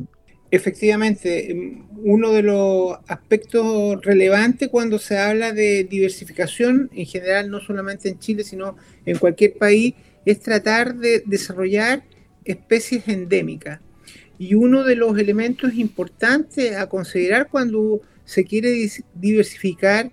Efectivamente, 0.51 1.51
em, 1.51 1.85
uno 2.03 2.33
de 2.33 2.45
los 2.45 2.97
aspectos 3.09 4.03
relevantes 4.03 4.71
cuando 4.71 4.99
se 4.99 5.19
habla 5.19 5.53
de 5.53 5.85
diversificación, 5.85 6.89
en 6.95 7.05
general 7.05 7.51
no 7.51 7.61
solamente 7.61 8.09
en 8.09 8.19
Chile, 8.21 8.43
sino 8.43 8.77
en 9.05 9.19
cualquier 9.19 9.53
país, 9.59 9.97
es 10.25 10.41
tratar 10.41 10.95
de 10.95 11.23
desarrollar 11.27 12.05
especies 12.47 13.07
endémicas 13.07 13.81
y 14.39 14.55
uno 14.55 14.85
de 14.85 14.95
los 14.95 15.19
elementos 15.19 15.75
importantes 15.75 16.77
a 16.77 16.89
considerar 16.89 17.49
cuando 17.51 18.01
se 18.25 18.45
quiere 18.45 18.89
diversificar 19.15 20.11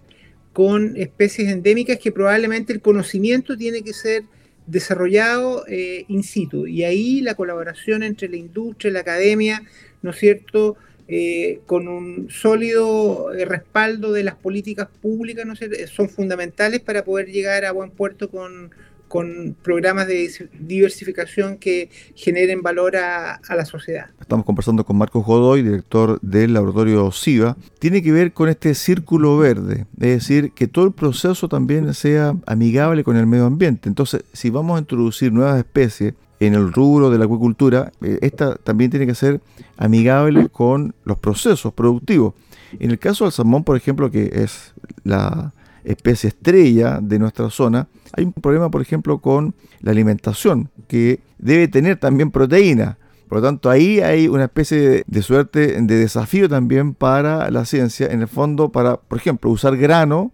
con 0.54 0.96
especies 0.98 1.50
endémicas 1.50 2.00
que 2.00 2.12
probablemente 2.12 2.74
el 2.74 2.82
conocimiento 2.82 3.58
tiene 3.58 3.84
que 3.84 3.94
ser 3.94 4.24
desarrollado 4.68 5.66
eh, 5.68 6.06
in 6.08 6.24
situ. 6.24 6.66
Y 6.66 6.84
ahí 6.84 7.22
la 7.22 7.36
colaboración 7.36 8.04
entre 8.04 8.30
la 8.30 8.38
industria, 8.38 8.92
la 8.92 9.02
academia, 9.02 9.62
¿no 10.02 10.12
es 10.12 10.18
cierto?, 10.18 10.78
eh, 11.08 11.60
con 11.68 11.88
un 11.88 12.32
sólido 12.32 13.32
eh, 13.32 13.46
respaldo 13.46 14.12
de 14.12 14.24
las 14.24 14.34
políticas 14.36 14.88
públicas, 15.04 15.46
¿no 15.46 15.54
son 15.86 16.10
fundamentales 16.10 16.80
para 16.80 17.04
poder 17.04 17.28
llegar 17.28 17.64
a 17.64 17.72
buen 17.72 17.92
puerto 17.92 18.32
con, 18.32 18.72
con 19.16 19.56
programas 19.64 20.08
de 20.08 20.30
diversificación 20.60 21.56
que 21.56 21.90
generen 22.16 22.62
valor 22.62 22.98
a, 22.98 23.40
la 23.48 23.64
sociedad. 23.64 24.08
Estamos 24.20 24.46
conversando 24.46 24.84
con 24.84 24.98
Marcos 24.98 25.26
Godoy, 25.26 25.64
director 25.64 26.20
del 26.20 26.54
laboratorio 26.54 27.10
SIVA. 27.14 27.56
Tiene 27.80 28.04
que 28.04 28.12
ver 28.12 28.34
con 28.34 28.50
este 28.50 28.76
círculo 28.76 29.38
verde, 29.38 29.86
es 30.02 30.10
decir, 30.10 30.52
que 30.52 30.68
todo 30.68 30.84
el 30.84 30.92
proceso 30.92 31.48
también 31.48 31.94
sea 31.94 32.36
amigable 32.46 33.06
con 33.06 33.16
el 33.16 33.26
medio 33.26 33.46
ambiente. 33.46 33.88
Entonces, 33.88 34.26
si 34.34 34.50
vamos 34.50 34.76
a 34.76 34.80
introducir 34.80 35.32
nuevas 35.32 35.60
especies 35.60 36.14
en 36.42 36.54
el 36.54 36.74
rubro 36.74 37.10
de 37.10 37.18
la 37.18 37.24
acuicultura, 37.24 37.94
eh, 38.02 38.20
esta 38.22 38.56
también 38.56 38.92
tiene 38.92 39.08
que 39.08 39.16
ser 39.16 39.40
amigable 39.78 40.50
con 40.50 40.94
los 41.06 41.18
procesos 41.20 41.74
productivos. 41.74 42.34
En 42.82 42.92
el 42.92 43.00
caso 43.00 43.24
del 43.24 43.32
salmón, 43.32 43.64
por 43.64 43.78
ejemplo, 43.78 44.12
que 44.12 44.30
es 44.34 44.74
la 45.06 45.54
especie 45.86 46.30
estrella 46.30 47.00
de 47.02 47.20
nuestra 47.20 47.50
zona, 47.50 47.88
hay 48.14 48.26
un 48.26 48.34
problema, 48.34 48.70
por 48.70 48.82
ejemplo, 48.82 49.20
con 49.20 49.56
la 49.82 49.92
alimentación, 49.92 50.70
que 50.88 51.20
debe 51.38 51.68
tener 51.68 51.98
también 51.98 52.32
proteína. 52.32 52.98
Por 53.28 53.40
lo 53.40 53.42
tanto, 53.42 53.70
ahí 53.70 54.00
hay 54.02 54.28
una 54.28 54.46
especie 54.46 55.04
de, 55.06 55.22
suerte, 55.22 55.82
de 55.82 55.96
desafío 55.96 56.48
también 56.48 56.94
para 56.94 57.50
la 57.50 57.66
ciencia, 57.66 58.08
en 58.08 58.22
el 58.22 58.28
fondo, 58.28 58.72
para, 58.72 58.98
por 58.98 59.18
ejemplo, 59.18 59.50
usar 59.50 59.78
grano, 59.78 60.32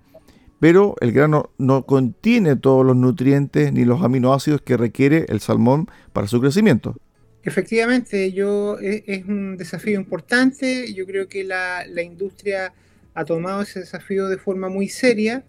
pero 0.60 0.96
el 1.01 1.12
grano 1.12 1.50
no 1.58 1.86
contiene 1.86 2.55
todos 2.55 2.86
los 2.86 2.96
nutrientes 2.96 3.74
ni 3.74 3.86
los 3.86 4.03
aminoácidos 4.03 4.62
que 4.62 4.77
requiere 4.77 5.25
el 5.29 5.39
salmón 5.39 5.88
para 6.13 6.27
su 6.27 6.39
crecimiento. 6.39 6.96
Efectivamente, 7.43 8.31
yo, 8.34 8.77
e, 8.79 9.03
es, 9.08 9.25
un 9.25 9.58
desafío 9.58 10.00
importante. 10.00 10.93
Yo 10.93 11.05
creo 11.08 11.27
que 11.27 11.43
la, 11.43 11.86
la 11.88 12.03
industria 12.03 12.74
ha 13.13 13.25
tomado 13.25 13.62
ese 13.62 13.82
desafío 13.82 14.27
de 14.27 14.38
forma 14.38 14.70
muy 14.70 14.88
seria. 14.88 15.44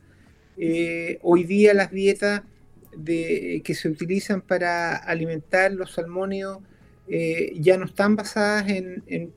Eh, 0.59 1.19
hoy 1.23 1.45
día 1.45 1.75
las 1.75 1.91
dietas 1.91 2.43
que 3.05 3.75
se 3.75 3.89
utilizan 3.89 4.43
para 4.43 4.97
alimentar 4.97 5.73
los 5.73 5.93
salmónidos 5.93 6.59
eh, 7.09 7.55
ya 7.59 7.79
no 7.79 7.87
están 7.87 8.17
basadas 8.17 8.69
en, 8.69 9.03
en, 9.07 9.33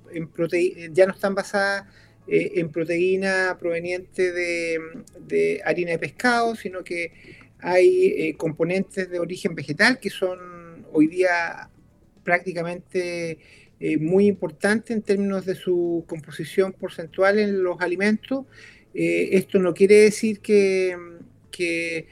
ya 0.93 1.05
no 1.05 1.13
están 1.13 1.35
basadas 1.35 1.85
eh, 2.27 2.51
en 2.55 2.69
proteína 2.69 3.55
proveniente 3.57 4.33
de, 4.33 5.61
harina 5.63 5.91
de 5.91 5.99
pescado, 5.99 6.55
sino 6.55 6.83
que 6.83 7.13
hay 7.59 8.33
componentes 8.33 9.09
de 9.09 9.19
origen 9.19 9.55
vegetal 9.55 9.99
que 9.99 10.09
son 10.09 10.85
hoy 10.91 11.07
día 11.07 11.69
prácticamente 12.23 13.39
eh, 13.79 13.97
muy 13.97 14.27
importante 14.27 14.93
en 14.93 15.01
términos 15.01 15.45
de 15.45 15.55
su 15.55 16.05
composición 16.07 16.71
porcentual 16.71 17.39
en 17.39 17.61
los 17.61 17.81
alimentos. 17.81 18.45
Eh, 18.93 19.29
esto 19.33 19.59
no 19.59 19.73
quiere 19.73 19.95
decir 19.95 20.39
que, 20.39 20.95
que, 21.51 22.07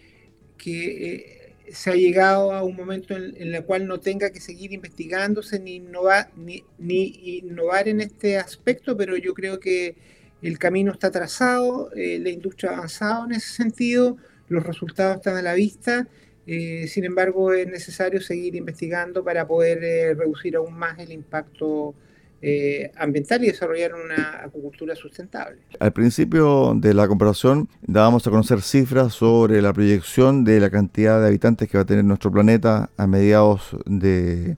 eh, 0.65 1.39
se 1.71 1.89
ha 1.89 1.95
llegado 1.95 2.51
a 2.51 2.63
un 2.63 2.75
momento 2.75 3.15
en, 3.15 3.35
el 3.37 3.63
cual 3.63 3.87
no 3.87 3.99
tenga 3.99 4.31
que 4.31 4.41
seguir 4.41 4.73
investigándose 4.73 5.59
ni 5.59 5.75
innovar, 5.75 6.29
ni, 6.35 6.63
ni 6.77 7.39
innovar 7.39 7.87
en 7.87 8.01
este 8.01 8.37
aspecto, 8.37 8.95
pero 8.97 9.15
yo 9.17 9.33
creo 9.33 9.59
que 9.59 9.95
el 10.41 10.59
camino 10.59 10.91
está 10.91 11.09
trazado, 11.09 11.89
la 11.95 12.29
industria 12.29 12.71
ha 12.71 12.75
avanzado 12.75 13.25
en 13.25 13.31
ese 13.31 13.53
sentido, 13.53 14.17
los 14.49 14.63
resultados 14.63 15.17
están 15.17 15.37
a 15.37 15.41
la 15.41 15.53
vista 15.53 16.07
eh, 16.45 16.87
sin 16.87 17.05
embargo, 17.05 17.53
es 17.53 17.67
necesario 17.67 18.19
seguir 18.21 18.55
investigando 18.55 19.23
para 19.23 19.47
poder 19.47 19.83
eh, 19.83 20.13
reducir 20.13 20.55
aún 20.55 20.73
más 20.73 20.99
el 20.99 21.11
impacto 21.11 21.95
eh, 22.41 22.91
ambiental 22.97 23.41
y 23.45 23.47
desarrollar 23.47 23.93
una 23.95 24.43
acuicultura 24.43 24.95
sustentable. 24.97 25.59
Al 25.79 25.93
principio 25.93 26.73
de 26.75 26.93
la 26.93 27.07
comparación 27.07 27.69
dábamos 27.81 28.27
a 28.27 28.31
conocer 28.31 28.61
cifras 28.61 29.13
sobre 29.13 29.61
la 29.61 29.71
proyección 29.71 30.43
de 30.43 30.59
la 30.59 30.69
cantidad 30.69 31.21
de 31.21 31.27
habitantes 31.27 31.69
que 31.69 31.77
va 31.77 31.83
a 31.83 31.85
tener 31.85 32.03
nuestro 32.03 32.31
planeta 32.31 32.89
a 32.97 33.07
mediados 33.07 33.77
del 33.85 34.57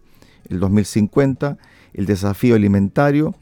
de 0.50 0.58
2050, 0.58 1.60
el 1.94 2.08
desafío 2.08 2.56
alimentario. 2.56 3.36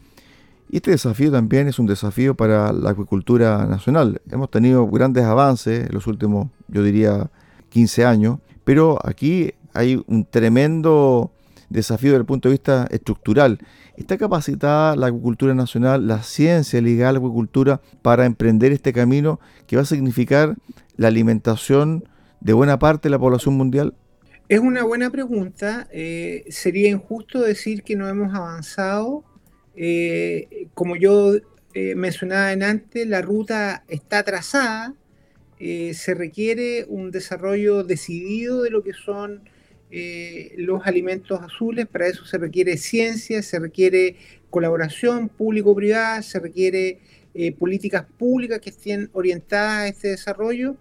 Y 0.69 0.77
este 0.77 0.91
desafío 0.91 1.31
también 1.31 1.69
es 1.69 1.79
un 1.79 1.85
desafío 1.85 2.35
para 2.35 2.73
la 2.73 2.89
acuicultura 2.89 3.65
nacional. 3.65 4.21
Hemos 4.29 4.51
tenido 4.51 4.85
grandes 4.87 5.23
avances 5.23 5.87
en 5.87 5.93
los 5.93 6.05
últimos, 6.05 6.49
yo 6.67 6.83
diría, 6.83 7.29
15 7.73 8.05
años, 8.05 8.37
pero 8.63 8.99
aquí 9.03 9.51
hay 9.73 10.03
un 10.05 10.25
tremendo 10.25 11.31
desafío 11.69 12.11
desde 12.11 12.19
el 12.19 12.25
punto 12.25 12.49
de 12.49 12.53
vista 12.53 12.87
estructural. 12.91 13.57
¿Está 13.97 14.15
capacitada 14.17 14.95
la 14.95 15.07
agricultura 15.07 15.55
nacional, 15.55 16.05
la 16.05 16.21
ciencia 16.21 16.79
ligada 16.81 17.09
a 17.09 17.13
la 17.13 17.19
agricultura 17.19 17.81
para 18.03 18.27
emprender 18.27 18.71
este 18.71 18.93
camino 18.93 19.39
que 19.65 19.75
va 19.75 19.81
a 19.81 19.85
significar 19.85 20.55
la 20.97 21.07
alimentación 21.07 22.07
de 22.41 22.53
buena 22.53 22.77
parte 22.77 23.09
de 23.09 23.11
la 23.11 23.19
población 23.19 23.55
mundial? 23.55 23.95
Es 24.49 24.59
una 24.59 24.83
buena 24.83 25.09
pregunta. 25.09 25.87
Eh, 25.91 26.45
sería 26.49 26.89
injusto 26.89 27.41
decir 27.41 27.81
que 27.81 27.95
no 27.95 28.07
hemos 28.07 28.35
avanzado. 28.35 29.23
Eh, 29.75 30.67
como 30.75 30.95
yo 30.95 31.33
eh, 31.73 31.95
mencionaba 31.95 32.51
en 32.51 32.61
antes, 32.61 33.07
la 33.07 33.23
ruta 33.23 33.83
está 33.87 34.21
trazada. 34.21 34.93
Se 35.93 36.13
requiere 36.13 36.85
un 36.87 37.11
desarrollo 37.11 37.83
decidido 37.83 38.63
de 38.63 38.69
lo 38.69 38.83
que 38.83 38.93
son 38.93 39.43
eh, 39.95 40.55
los 40.57 40.87
alimentos 40.87 41.39
azules, 41.39 41.85
para 41.85 42.07
eso 42.07 42.25
se 42.25 42.39
requiere 42.39 42.77
ciencia, 42.77 43.43
se 43.43 43.59
requiere 43.59 44.15
colaboración 44.49 45.29
público-privada, 45.29 46.23
se 46.23 46.39
requiere 46.39 46.97
eh, 47.35 47.51
políticas 47.51 48.03
públicas 48.17 48.59
que 48.59 48.71
estén 48.71 49.11
orientadas 49.13 49.83
a 49.83 49.87
este 49.89 50.07
desarrollo. 50.07 50.77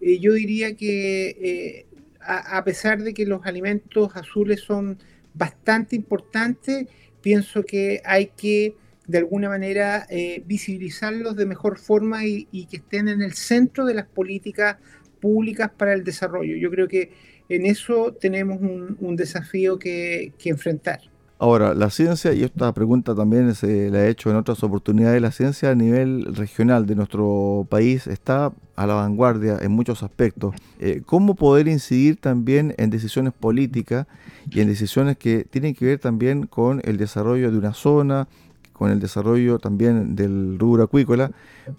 Eh, 0.00 0.20
yo 0.20 0.34
diría 0.34 0.76
que 0.76 1.86
a, 2.20 2.62
pesar 2.62 3.02
de 3.02 3.12
que 3.12 3.26
los 3.26 3.44
alimentos 3.44 4.14
azules 4.14 4.60
son 4.60 4.98
bastante 5.34 5.96
importantes, 5.96 6.86
pienso 7.22 7.64
que 7.64 8.02
hay 8.04 8.26
que 8.36 8.76
de 9.06 9.18
alguna 9.18 9.48
manera 9.48 10.06
visibilizarlos 10.46 11.36
de 11.36 11.46
mejor 11.46 11.78
forma 11.78 12.24
y, 12.26 12.48
y 12.50 12.66
que 12.66 12.78
estén 12.78 13.08
en 13.08 13.22
el 13.22 13.34
centro 13.34 13.84
de 13.84 13.94
las 13.94 14.06
políticas 14.06 14.76
públicas 15.20 15.70
para 15.76 15.94
el 15.94 16.04
desarrollo. 16.04 16.56
Yo 16.56 16.70
creo 16.70 16.86
que 16.86 17.12
en 17.48 17.66
eso 17.66 18.14
tenemos 18.20 18.60
un, 18.60 19.16
desafío 19.16 19.78
que, 19.78 20.32
enfrentar. 20.44 21.00
Ahora, 21.38 21.74
la 21.74 21.90
ciencia, 21.90 22.32
y 22.32 22.42
esta 22.42 22.72
pregunta 22.72 23.14
también 23.14 23.54
se 23.54 23.90
la 23.90 24.04
he 24.04 24.08
hecho 24.08 24.30
en 24.30 24.36
otras 24.36 24.62
oportunidades, 24.62 25.20
la 25.20 25.32
ciencia 25.32 25.70
a 25.70 25.74
nivel 25.74 26.34
regional 26.34 26.86
de 26.86 26.94
nuestro 26.94 27.66
país 27.68 28.06
está 28.06 28.52
a 28.76 28.86
la 28.86 28.94
vanguardia 28.94 29.58
en 29.60 29.72
muchos 29.72 30.02
aspectos. 30.02 30.54
Eh, 30.78 31.02
¿Cómo 31.04 31.34
poder 31.34 31.68
incidir 31.68 32.16
también 32.16 32.74
en 32.78 32.90
decisiones 32.90 33.32
políticas 33.32 34.06
y 34.50 34.60
en 34.60 34.68
decisiones 34.68 35.18
que 35.18 35.44
tienen 35.44 35.74
que 35.74 35.86
ver 35.86 35.98
también 35.98 36.46
con 36.46 36.80
el 36.84 36.96
desarrollo 36.96 37.50
de 37.50 37.58
una 37.58 37.74
zona, 37.74 38.28
con 38.74 38.90
el 38.90 39.00
desarrollo 39.00 39.58
también 39.58 40.14
del 40.14 40.58
rubro 40.58 40.82
acuícola, 40.82 41.30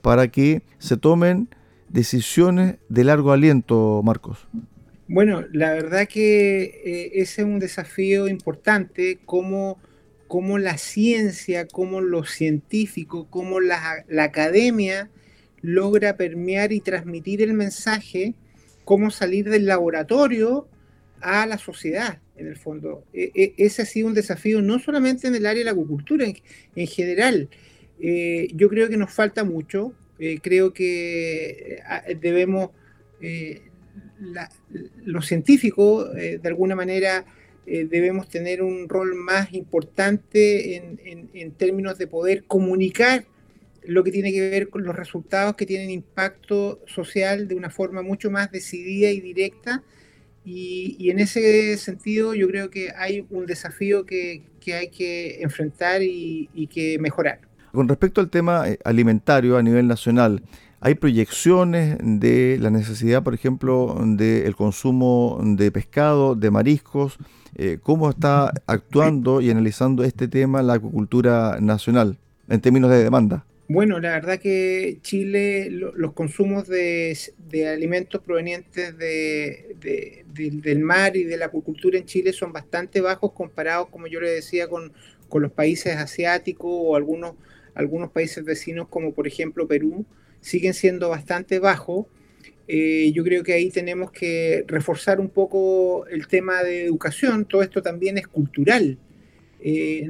para 0.01 0.29
que 0.29 0.63
se 0.79 0.97
tomen 0.97 1.49
decisiones 1.89 2.77
de 2.89 3.03
largo 3.03 3.31
aliento, 3.31 4.01
Marcos? 4.03 4.47
Bueno, 5.07 5.43
la 5.51 5.71
verdad 5.71 6.07
que 6.07 6.63
eh, 6.63 7.11
ese 7.21 7.41
es 7.41 7.47
un 7.47 7.59
desafío 7.59 8.27
importante, 8.27 9.19
como, 9.25 9.77
la 10.57 10.77
ciencia, 10.77 11.67
como 11.67 12.01
los 12.01 12.31
científicos, 12.31 13.27
como 13.29 13.59
la, 13.59 14.03
academia 14.19 15.09
logra 15.61 16.17
permear 16.17 16.71
y 16.71 16.79
transmitir 16.79 17.43
el 17.43 17.53
mensaje, 17.53 18.33
cómo 18.83 19.11
salir 19.11 19.49
del 19.49 19.67
laboratorio 19.67 20.67
a 21.21 21.45
la 21.45 21.57
sociedad, 21.57 22.19
en 22.37 22.47
el 22.47 22.57
fondo. 22.57 23.03
E, 23.13 23.31
e, 23.35 23.53
ese 23.57 23.81
ha 23.81 23.85
sido 23.85 24.07
un 24.07 24.13
desafío 24.13 24.61
no 24.61 24.79
solamente 24.79 25.27
en 25.27 25.35
el 25.35 25.45
área 25.45 25.59
de 25.59 25.65
la 25.65 25.71
agricultura, 25.71 26.25
en, 26.25 26.87
general. 26.87 27.49
Eh, 27.99 28.49
yo 28.53 28.69
creo 28.69 28.89
que 28.89 28.97
nos 28.97 29.13
falta 29.13 29.43
mucho, 29.43 29.93
eh, 30.19 30.39
creo 30.41 30.73
que 30.73 31.81
debemos 32.21 32.71
los 35.03 35.25
científicos, 35.25 36.09
eh, 36.17 36.39
de 36.41 36.47
alguna 36.47 36.75
manera, 36.75 37.25
eh, 37.65 37.85
debemos 37.85 38.29
tener 38.29 38.61
un 38.61 38.87
rol 38.87 39.15
más 39.15 39.53
importante 39.53 40.75
en, 40.75 41.51
términos 41.57 41.97
de 41.97 42.07
poder 42.07 42.43
comunicar 42.45 43.25
lo 43.83 44.03
que 44.03 44.11
tiene 44.11 44.31
que 44.31 44.49
ver 44.49 44.69
con 44.69 44.83
los 44.83 44.95
resultados 44.95 45.55
que 45.55 45.65
tienen 45.65 45.89
impacto 45.89 46.81
social 46.87 47.47
de 47.47 47.55
una 47.55 47.69
forma 47.69 48.01
mucho 48.01 48.31
más 48.31 48.51
decidida 48.51 49.09
y 49.11 49.21
directa. 49.21 49.83
Y, 50.45 51.09
en 51.09 51.19
ese 51.19 51.75
sentido 51.77 52.35
yo 52.35 52.47
creo 52.47 52.69
que 52.69 52.91
hay 52.95 53.25
un 53.31 53.45
desafío 53.45 54.05
que, 54.05 54.43
hay 54.67 54.89
que 54.89 55.41
enfrentar 55.41 56.01
y, 56.03 56.69
que 56.71 56.97
mejorar. 56.99 57.39
Con 57.71 57.89
respecto 57.89 58.21
al 58.21 58.29
tema 58.29 58.69
eh, 58.69 58.79
alimentario 58.85 59.57
a 59.57 59.63
nivel 59.63 59.87
nacional, 59.87 60.43
hay 60.79 60.95
proyecciones 60.95 61.97
de 61.99 62.57
la 62.61 62.69
necesidad, 62.69 63.23
por 63.23 63.33
ejemplo, 63.33 63.97
del 64.05 64.55
consumo 64.55 65.39
de 65.43 65.71
pescado, 65.71 66.35
de 66.35 66.51
mariscos. 66.51 67.17
Eh, 67.55 67.79
¿Cómo 67.81 68.09
está 68.09 68.53
actuando 68.67 69.41
y 69.41 69.49
analizando 69.49 70.03
este 70.03 70.27
tema 70.27 70.61
la 70.61 70.75
acuicultura 70.75 71.57
nacional 71.59 72.17
en 72.47 72.61
términos 72.61 72.91
de 72.91 73.03
demanda? 73.03 73.45
Bueno, 73.67 73.99
la 73.99 74.11
verdad 74.11 74.39
que 74.39 74.99
Chile, 75.01 75.71
los 75.71 76.13
consumos 76.13 76.67
de, 76.67 77.17
alimentos 77.67 78.21
provenientes 78.21 78.95
del 78.95 80.79
mar 80.81 81.17
y 81.17 81.23
de 81.23 81.37
la 81.37 81.47
acuicultura 81.47 81.97
en 81.97 82.05
Chile 82.05 82.31
son 82.31 82.53
bastante 82.53 83.01
bajos 83.01 83.31
comparados, 83.31 83.87
como 83.89 84.05
yo 84.05 84.21
le 84.21 84.29
decía, 84.29 84.67
con, 84.67 84.93
los 85.31 85.51
países 85.51 85.97
asiáticos 85.97 86.69
o 86.71 86.95
algunos, 86.95 87.33
algunos 87.73 88.11
países 88.11 88.45
vecinos 88.45 88.87
como 88.87 89.13
por 89.13 89.27
ejemplo 89.27 89.67
Perú 89.67 90.05
siguen 90.39 90.73
siendo 90.73 91.09
bastante 91.09 91.59
bajos. 91.59 92.05
Eh, 92.67 93.11
yo 93.13 93.23
creo 93.23 93.43
que 93.43 93.53
ahí 93.53 93.69
tenemos 93.69 94.11
que 94.11 94.63
reforzar 94.67 95.19
un 95.19 95.29
poco 95.29 96.07
el 96.07 96.27
tema 96.27 96.63
de 96.63 96.85
educación. 96.85 97.45
Todo 97.45 97.63
esto 97.63 97.81
también 97.81 98.17
es 98.17 98.27
cultural. 98.27 98.97
Eh, 99.67 100.07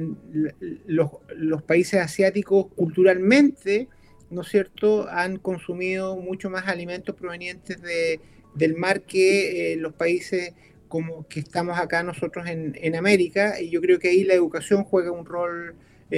los, 0.86 1.62
países 1.62 1.98
asiáticos 1.98 2.66
culturalmente, 2.76 3.88
¿no 4.30 4.42
es 4.42 4.48
cierto?, 4.48 5.08
han 5.08 5.38
consumido 5.38 6.14
mucho 6.16 6.50
más 6.50 6.68
alimentos 6.68 7.14
provenientes 7.14 7.80
de, 7.80 8.20
del 8.54 8.76
mar 8.76 9.02
que 9.02 9.72
eh, 9.72 9.76
los 9.76 9.94
países 9.94 10.52
como 10.88 11.26
que 11.26 11.40
estamos 11.40 11.78
acá 11.78 12.02
nosotros 12.02 12.46
en, 12.48 12.76
en, 12.82 12.96
América. 12.96 13.58
Y 13.58 13.70
yo 13.70 13.80
creo 13.80 13.98
que 13.98 14.08
ahí 14.08 14.24
la 14.24 14.34
educación 14.34 14.84
juega 14.84 15.10
un 15.10 15.24
rol 15.24 15.74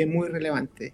muy 0.08 0.28
relevante. 0.28 0.92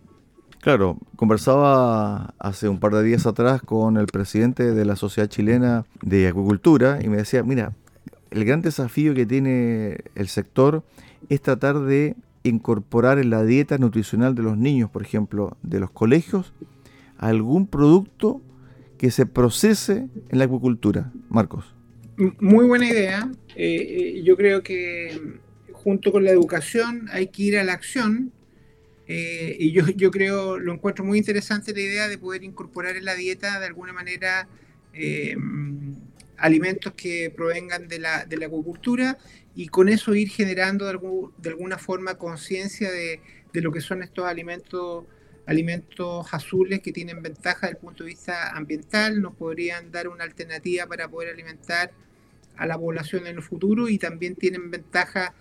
Claro, 0.61 0.98
conversaba 1.16 2.35
hace 2.38 2.68
un 2.68 2.78
par 2.78 2.92
de 2.92 3.02
días 3.02 3.26
atrás 3.26 3.62
con 3.62 3.96
el 3.96 4.07
presidente 4.07 4.72
de 4.72 4.85
la 4.85 4.96
Sociedad 4.96 5.28
Chilena 5.28 5.87
de 6.02 6.28
Acuicultura 6.28 7.00
y 7.02 7.09
me 7.09 7.16
decía, 7.16 7.42
mira, 7.42 7.72
el 8.30 8.44
gran 8.44 8.61
desafío 8.61 9.14
que 9.14 9.26
tiene 9.26 9.98
el 10.14 10.28
sector 10.28 10.83
es 11.28 11.40
tratar 11.40 11.80
de 11.80 12.16
incorporar 12.44 13.18
en 13.18 13.30
la 13.30 13.44
dieta 13.44 13.78
nutricional 13.78 14.35
de 14.35 14.42
los 14.42 14.57
niños, 14.57 14.90
por 14.90 15.02
ejemplo, 15.02 15.57
de 15.62 15.80
los 15.80 15.90
colegios, 15.90 16.52
algún 17.18 17.66
producto 17.66 18.40
que 18.98 19.11
se 19.11 19.26
procese 19.26 20.09
en 20.28 20.38
la 20.38 20.44
acuicultura. 20.44 21.12
Marcos. 21.28 21.74
Muy 22.38 22.66
buena 22.66 22.88
idea. 22.88 23.28
Eh, 23.57 24.18
eh, 24.18 24.22
yo 24.22 24.37
creo 24.37 24.62
que 24.62 25.40
junto 25.72 26.12
con 26.12 26.24
la 26.24 26.30
educación 26.30 27.09
hay 27.11 27.26
que 27.26 27.42
ir 27.42 27.59
a 27.59 27.64
la 27.64 27.72
acción 27.72 28.33
eh, 29.07 29.57
y 29.59 29.72
yo, 29.72 29.87
yo 29.88 30.11
creo, 30.11 30.59
lo 30.59 30.72
encuentro 30.72 31.04
muy 31.04 31.18
interesante 31.18 31.74
la 31.74 31.80
idea 31.80 32.09
de 32.09 32.18
poder 32.18 32.42
incorporar 32.42 32.96
en 32.96 33.04
la 33.04 33.14
dieta 33.14 33.61
de 33.61 33.66
alguna 33.66 33.92
manera 33.92 34.48
eh, 34.94 35.37
alimentos 36.44 36.92
que 36.92 37.33
provengan 37.35 37.88
de 37.88 37.98
la, 37.98 38.26
de 38.26 38.37
la 38.37 38.46
acuicultura 38.46 39.16
y 39.54 39.68
con 39.68 39.88
eso 39.88 40.14
ir 40.14 40.28
generando 40.28 40.85
de, 40.85 41.48
alguna 41.48 41.78
forma 41.78 42.18
conciencia 42.18 42.90
de, 42.90 43.22
de, 43.54 43.61
lo 43.62 43.72
que 43.72 43.80
son 43.80 44.02
estos 44.02 44.26
alimentos 44.26 45.07
alimentos 45.46 46.26
azules 46.33 46.80
que 46.80 46.92
tienen 46.92 47.22
ventaja 47.22 47.66
desde 47.66 47.76
el 47.76 47.76
punto 47.78 48.04
de 48.04 48.11
vista 48.11 48.50
ambiental, 48.54 49.22
nos 49.22 49.35
podrían 49.35 49.90
dar 49.90 50.09
una 50.09 50.24
alternativa 50.24 50.87
para 50.87 51.09
poder 51.09 51.33
alimentar 51.33 51.92
a 52.57 52.66
la 52.66 52.76
población 52.76 53.26
en 53.26 53.37
el 53.37 53.42
futuro 53.42 53.88
y 53.88 53.98
también 53.98 54.37
tienen 54.37 54.70
ventaja 54.70 55.35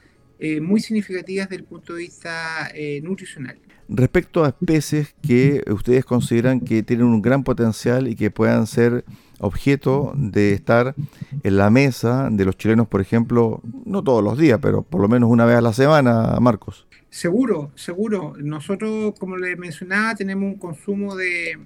eh, 0.45 0.59
muy 0.59 0.81
significativas 0.81 1.47
desde 1.47 1.61
el 1.61 1.63
punto 1.63 1.93
de 1.93 1.99
vista 1.99 2.69
eh, 2.75 2.99
nutricional. 3.01 3.57
Respecto 3.87 4.43
a 4.43 4.49
especies 4.49 5.15
que 5.25 5.63
ustedes 5.71 6.03
consideran 6.03 6.59
que 6.59 6.83
tienen 6.83 7.05
un 7.05 7.21
gran 7.21 7.45
potencial 7.45 8.09
y 8.09 8.15
que 8.17 8.29
puedan 8.29 8.67
ser 8.67 9.05
objeto 9.39 10.11
de 10.17 10.51
estar 10.51 10.95
en 11.43 11.55
la 11.55 11.69
mesa 11.69 12.27
de 12.29 12.43
los 12.43 12.57
chilenos, 12.57 12.89
por 12.89 12.99
ejemplo, 12.99 13.61
no 13.85 14.03
todos 14.03 14.21
los 14.21 14.37
días, 14.37 14.59
pero 14.61 14.81
por 14.81 14.99
lo 14.99 15.07
menos 15.07 15.29
una 15.29 15.45
vez 15.45 15.55
a 15.55 15.61
la 15.61 15.71
semana, 15.71 16.37
Marcos. 16.41 16.87
Seguro, 17.09 17.71
seguro. 17.75 18.33
Nosotros, 18.37 19.17
como 19.17 19.37
les 19.37 19.57
mencionaba, 19.57 20.13
tenemos 20.13 20.51
un 20.51 20.59
consumo 20.59 21.15
de, 21.15 21.57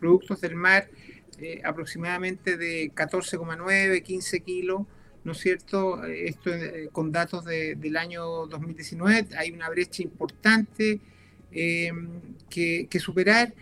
productos 0.00 0.40
del 0.40 0.54
mar 0.54 0.88
eh, 1.40 1.60
aproximadamente 1.62 2.56
de 2.56 2.90
14,9, 2.94 4.02
15 4.02 4.40
kilos, 4.40 4.86
¿no 5.26 5.32
es 5.32 5.38
cierto? 5.38 6.02
Esto 6.04 6.54
eh, 6.54 6.88
con 6.90 7.12
datos 7.12 7.44
del 7.44 7.96
año 7.96 8.46
2019, 8.46 9.28
hay 9.36 9.50
una 9.50 9.68
brecha 9.68 10.02
importante 10.02 11.00
eh, 11.52 11.90
que, 12.48 12.98
superar. 12.98 13.52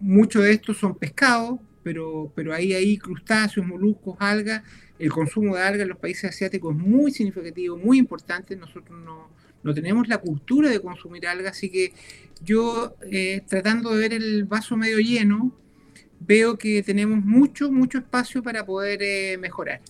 muchos 0.00 0.44
de 0.44 0.52
estos 0.52 0.76
son 0.76 0.94
pescados, 0.94 1.58
pero, 1.82 2.30
pero 2.36 2.54
ahí 2.54 2.72
hay 2.72 2.96
crustáceos, 2.98 3.66
moluscos, 3.66 4.16
algas 4.20 4.62
el 4.98 5.12
consumo 5.12 5.56
de 5.56 5.62
algas 5.62 5.82
en 5.82 5.88
los 5.88 5.98
países 5.98 6.30
asiáticos 6.30 6.74
es 6.74 6.82
muy 6.82 7.10
significativo, 7.10 7.76
muy 7.76 7.98
importante. 7.98 8.56
Nosotros 8.56 8.98
no, 8.98 9.74
tenemos 9.74 10.08
la 10.08 10.18
cultura 10.18 10.70
de 10.70 10.80
consumir 10.80 11.26
algas, 11.26 11.56
así 11.56 11.68
que 11.70 11.92
yo, 12.42 12.94
eh, 13.10 13.42
tratando 13.46 13.90
de 13.90 13.98
ver 13.98 14.12
el 14.12 14.44
vaso 14.44 14.76
medio 14.76 14.98
lleno, 14.98 15.52
veo 16.20 16.56
que 16.56 16.82
tenemos 16.82 17.24
mucho, 17.24 17.70
mucho 17.70 17.98
espacio 17.98 18.42
para 18.42 18.64
poder 18.64 19.02
eh, 19.02 19.36
mejorar. 19.38 19.80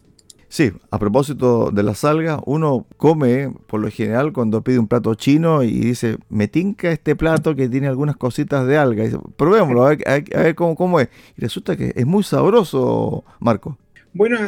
Sí, 0.49 0.73
a 0.91 0.99
propósito 0.99 1.71
de 1.73 1.83
las 1.83 2.05
algas, 2.05 2.41
uno 2.47 2.87
come 2.97 3.53
por 3.67 3.81
lo 3.81 3.91
general 3.91 4.33
cuando 4.33 4.63
pide 4.63 4.79
un 4.79 4.87
plato 4.87 5.15
chino 5.15 5.63
y 5.63 5.73
dice, 5.73 6.19
me 6.29 6.47
tinca 6.47 6.91
este 6.91 7.17
plato 7.17 7.57
que 7.57 7.69
tiene 7.69 7.89
algunas 7.89 8.17
cositas 8.17 8.67
de 8.67 8.79
alga. 8.79 9.03
Y 9.03 9.07
dice, 9.09 9.19
probémoslo, 9.37 9.85
a 9.85 9.89
ver, 9.91 10.05
a 10.07 10.43
ver 10.43 10.55
cómo, 10.55 10.77
cómo 10.77 11.01
es. 11.01 11.09
Y 11.37 11.41
resulta 11.41 11.77
que 11.77 11.93
es 11.97 12.07
muy 12.07 12.23
sabroso, 12.23 13.25
Marco. 13.41 13.77
Bueno, 14.17 14.39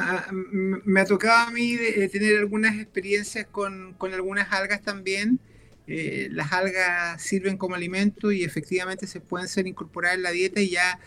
me 0.40 1.00
ha 1.02 1.04
tocado 1.04 1.48
a 1.48 1.50
mí 1.50 1.74
eh, 1.74 2.08
tener 2.10 2.38
algunas 2.38 2.76
experiencias 2.76 3.46
con, 3.46 3.94
algunas 4.00 4.50
algas 4.50 4.80
también. 4.80 5.40
Eh, 5.86 6.28
las 6.30 6.52
algas 6.54 7.20
sirven 7.20 7.58
como 7.58 7.74
alimento 7.74 8.32
y 8.32 8.44
efectivamente 8.44 9.06
se 9.06 9.20
pueden 9.20 9.46
ser 9.46 9.66
incorporadas 9.66 10.16
en 10.16 10.22
la 10.22 10.30
dieta 10.30 10.62
y 10.62 10.70
ya 10.70 10.98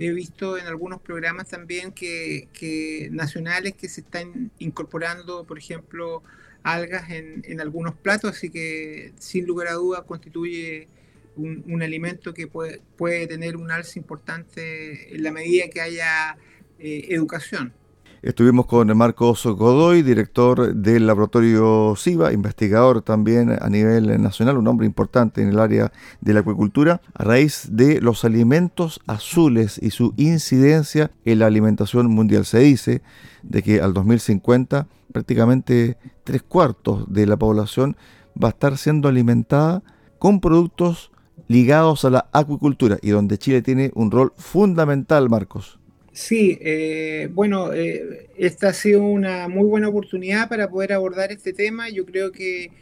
he 0.00 0.12
visto 0.12 0.56
en 0.56 0.66
algunos 0.66 1.00
programas 1.02 1.48
también 1.48 1.92
que, 1.92 3.08
nacionales 3.12 3.74
que 3.74 3.88
se 3.88 4.00
están 4.00 4.50
incorporando, 4.58 5.44
por 5.44 5.58
ejemplo, 5.58 6.22
algas 6.62 7.10
en, 7.10 7.60
algunos 7.60 7.94
platos, 7.94 8.30
así 8.30 8.48
que 8.48 9.12
sin 9.18 9.46
lugar 9.46 9.68
a 9.68 9.74
dudas 9.74 10.02
constituye 10.04 10.88
un, 11.36 11.82
alimento 11.82 12.32
que 12.32 12.46
puede, 12.46 12.80
puede, 12.96 13.26
tener 13.26 13.56
un 13.56 13.70
alza 13.70 13.98
importante 13.98 15.14
en 15.14 15.22
la 15.22 15.32
medida 15.32 15.68
que 15.68 15.82
haya 15.82 16.38
eh, 16.78 17.06
educación. 17.10 17.74
Estuvimos 18.22 18.66
con 18.66 18.94
Marcos 18.98 19.46
Godoy, 19.46 20.02
director 20.02 20.74
del 20.74 21.06
laboratorio 21.06 21.94
SIVA, 21.96 22.34
investigador 22.34 23.00
también 23.00 23.56
a 23.58 23.66
nivel 23.70 24.20
nacional, 24.20 24.58
un 24.58 24.68
hombre 24.68 24.84
importante 24.84 25.40
en 25.40 25.48
el 25.48 25.58
área 25.58 25.90
de 26.20 26.34
la 26.34 26.40
acuicultura, 26.40 27.00
a 27.14 27.24
raíz 27.24 27.68
de 27.72 27.98
los 28.02 28.26
alimentos 28.26 29.00
azules 29.06 29.80
y 29.82 29.90
su 29.90 30.12
incidencia 30.18 31.10
en 31.24 31.38
la 31.38 31.46
alimentación 31.46 32.08
mundial. 32.08 32.44
Se 32.44 32.58
dice 32.58 33.00
de 33.42 33.62
que 33.62 33.80
al 33.80 33.94
2050 33.94 34.86
prácticamente 35.14 35.96
tres 36.22 36.42
cuartos 36.42 37.10
de 37.10 37.24
la 37.24 37.38
población 37.38 37.96
va 38.32 38.48
a 38.48 38.50
estar 38.50 38.76
siendo 38.76 39.08
alimentada 39.08 39.82
con 40.18 40.40
productos 40.40 41.10
ligados 41.48 42.04
a 42.04 42.10
la 42.10 42.28
acuicultura 42.34 42.98
y 43.00 43.10
donde 43.10 43.38
Chile 43.38 43.62
tiene 43.62 43.92
un 43.94 44.10
rol 44.10 44.34
fundamental, 44.36 45.30
Marcos. 45.30 45.79
Sí, 46.12 46.58
eh, 46.60 47.28
bueno, 47.32 47.72
eh, 47.72 48.28
esta 48.36 48.68
ha 48.70 48.72
sido 48.72 49.02
una 49.04 49.46
muy 49.48 49.64
buena 49.64 49.88
oportunidad 49.88 50.48
para 50.48 50.68
poder 50.68 50.92
abordar 50.92 51.30
este 51.30 51.52
tema. 51.52 51.88
Yo 51.88 52.04
creo 52.04 52.32
que 52.32 52.72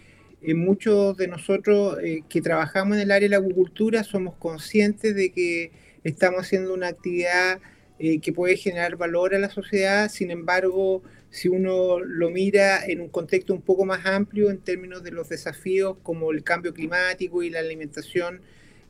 eh, 0.40 0.54
muchos 0.54 1.16
de 1.16 1.28
nosotros 1.28 1.98
que 2.28 2.40
trabajamos 2.40 2.96
en 2.96 3.02
el 3.02 3.10
área 3.10 3.26
de 3.28 3.30
la 3.30 3.36
agricultura 3.36 4.02
somos 4.02 4.34
conscientes 4.36 5.14
de 5.14 5.30
que 5.32 5.72
estamos 6.04 6.40
haciendo 6.40 6.72
una 6.72 6.88
actividad 6.88 7.60
que 7.98 8.32
puede 8.32 8.56
generar 8.56 8.96
valor 8.96 9.34
a 9.34 9.38
la 9.38 9.50
sociedad. 9.50 10.08
Sin 10.08 10.30
embargo, 10.30 11.02
si 11.30 11.48
uno 11.48 11.98
lo 12.00 12.30
mira 12.30 12.86
en 12.86 13.00
un 13.00 13.08
contexto 13.08 13.52
un 13.52 13.60
poco 13.60 13.84
más 13.84 14.06
amplio 14.06 14.50
en 14.50 14.58
términos 14.58 15.02
de 15.02 15.10
los 15.10 15.28
desafíos 15.28 15.96
como 16.02 16.30
el 16.30 16.44
cambio 16.44 16.72
climático 16.72 17.42
y 17.42 17.50
la 17.50 17.58
alimentación 17.58 18.40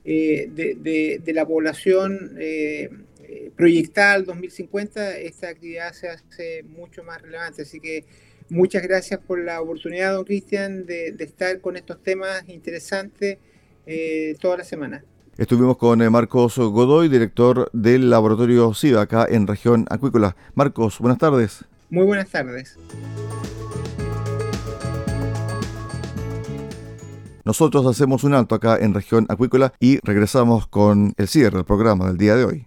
de, 0.04 1.18
de, 1.24 1.32
la 1.32 1.46
población, 1.46 2.36
eh, 2.38 2.90
proyectada 3.56 4.14
al 4.14 4.24
2050, 4.24 5.18
esta 5.18 5.48
actividad 5.48 5.92
se 5.92 6.08
hace 6.08 6.62
mucho 6.62 7.02
más 7.04 7.20
relevante. 7.20 7.62
Así 7.62 7.80
que 7.80 8.04
muchas 8.50 8.82
gracias 8.82 9.20
por 9.20 9.38
la 9.38 9.60
oportunidad, 9.60 10.14
don 10.14 10.24
Cristian, 10.24 10.86
de, 10.86 11.14
estar 11.18 11.60
con 11.60 11.76
estos 11.76 12.02
temas 12.02 12.48
interesantes 12.48 13.38
eh, 13.86 14.36
toda 14.40 14.58
la 14.58 14.64
semana. 14.64 15.04
Estuvimos 15.36 15.76
con 15.76 16.02
eh, 16.02 16.10
Marcos 16.10 16.58
Godoy, 16.58 17.08
director 17.08 17.70
del 17.72 18.10
laboratorio 18.10 18.74
SIVA 18.74 19.02
acá 19.02 19.26
en 19.28 19.46
región 19.46 19.86
acuícola. 19.88 20.36
Marcos, 20.54 20.98
buenas 20.98 21.18
tardes. 21.18 21.64
Muy 21.90 22.04
buenas 22.04 22.28
tardes. 22.28 22.76
Nosotros 27.44 27.86
hacemos 27.86 28.24
un 28.24 28.34
alto 28.34 28.54
acá 28.54 28.76
en 28.78 28.92
región 28.92 29.24
acuícola 29.30 29.72
y 29.80 30.00
regresamos 30.02 30.66
con 30.66 31.14
el 31.16 31.28
cierre 31.28 31.56
del 31.56 31.64
programa 31.64 32.08
del 32.08 32.18
día 32.18 32.36
de 32.36 32.44
hoy. 32.44 32.66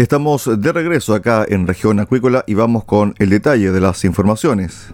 Estamos 0.00 0.48
de 0.58 0.72
regreso 0.72 1.12
acá 1.12 1.44
en 1.46 1.66
región 1.66 2.00
acuícola 2.00 2.42
y 2.46 2.54
vamos 2.54 2.84
con 2.84 3.14
el 3.18 3.28
detalle 3.28 3.70
de 3.70 3.82
las 3.82 4.06
informaciones. 4.06 4.88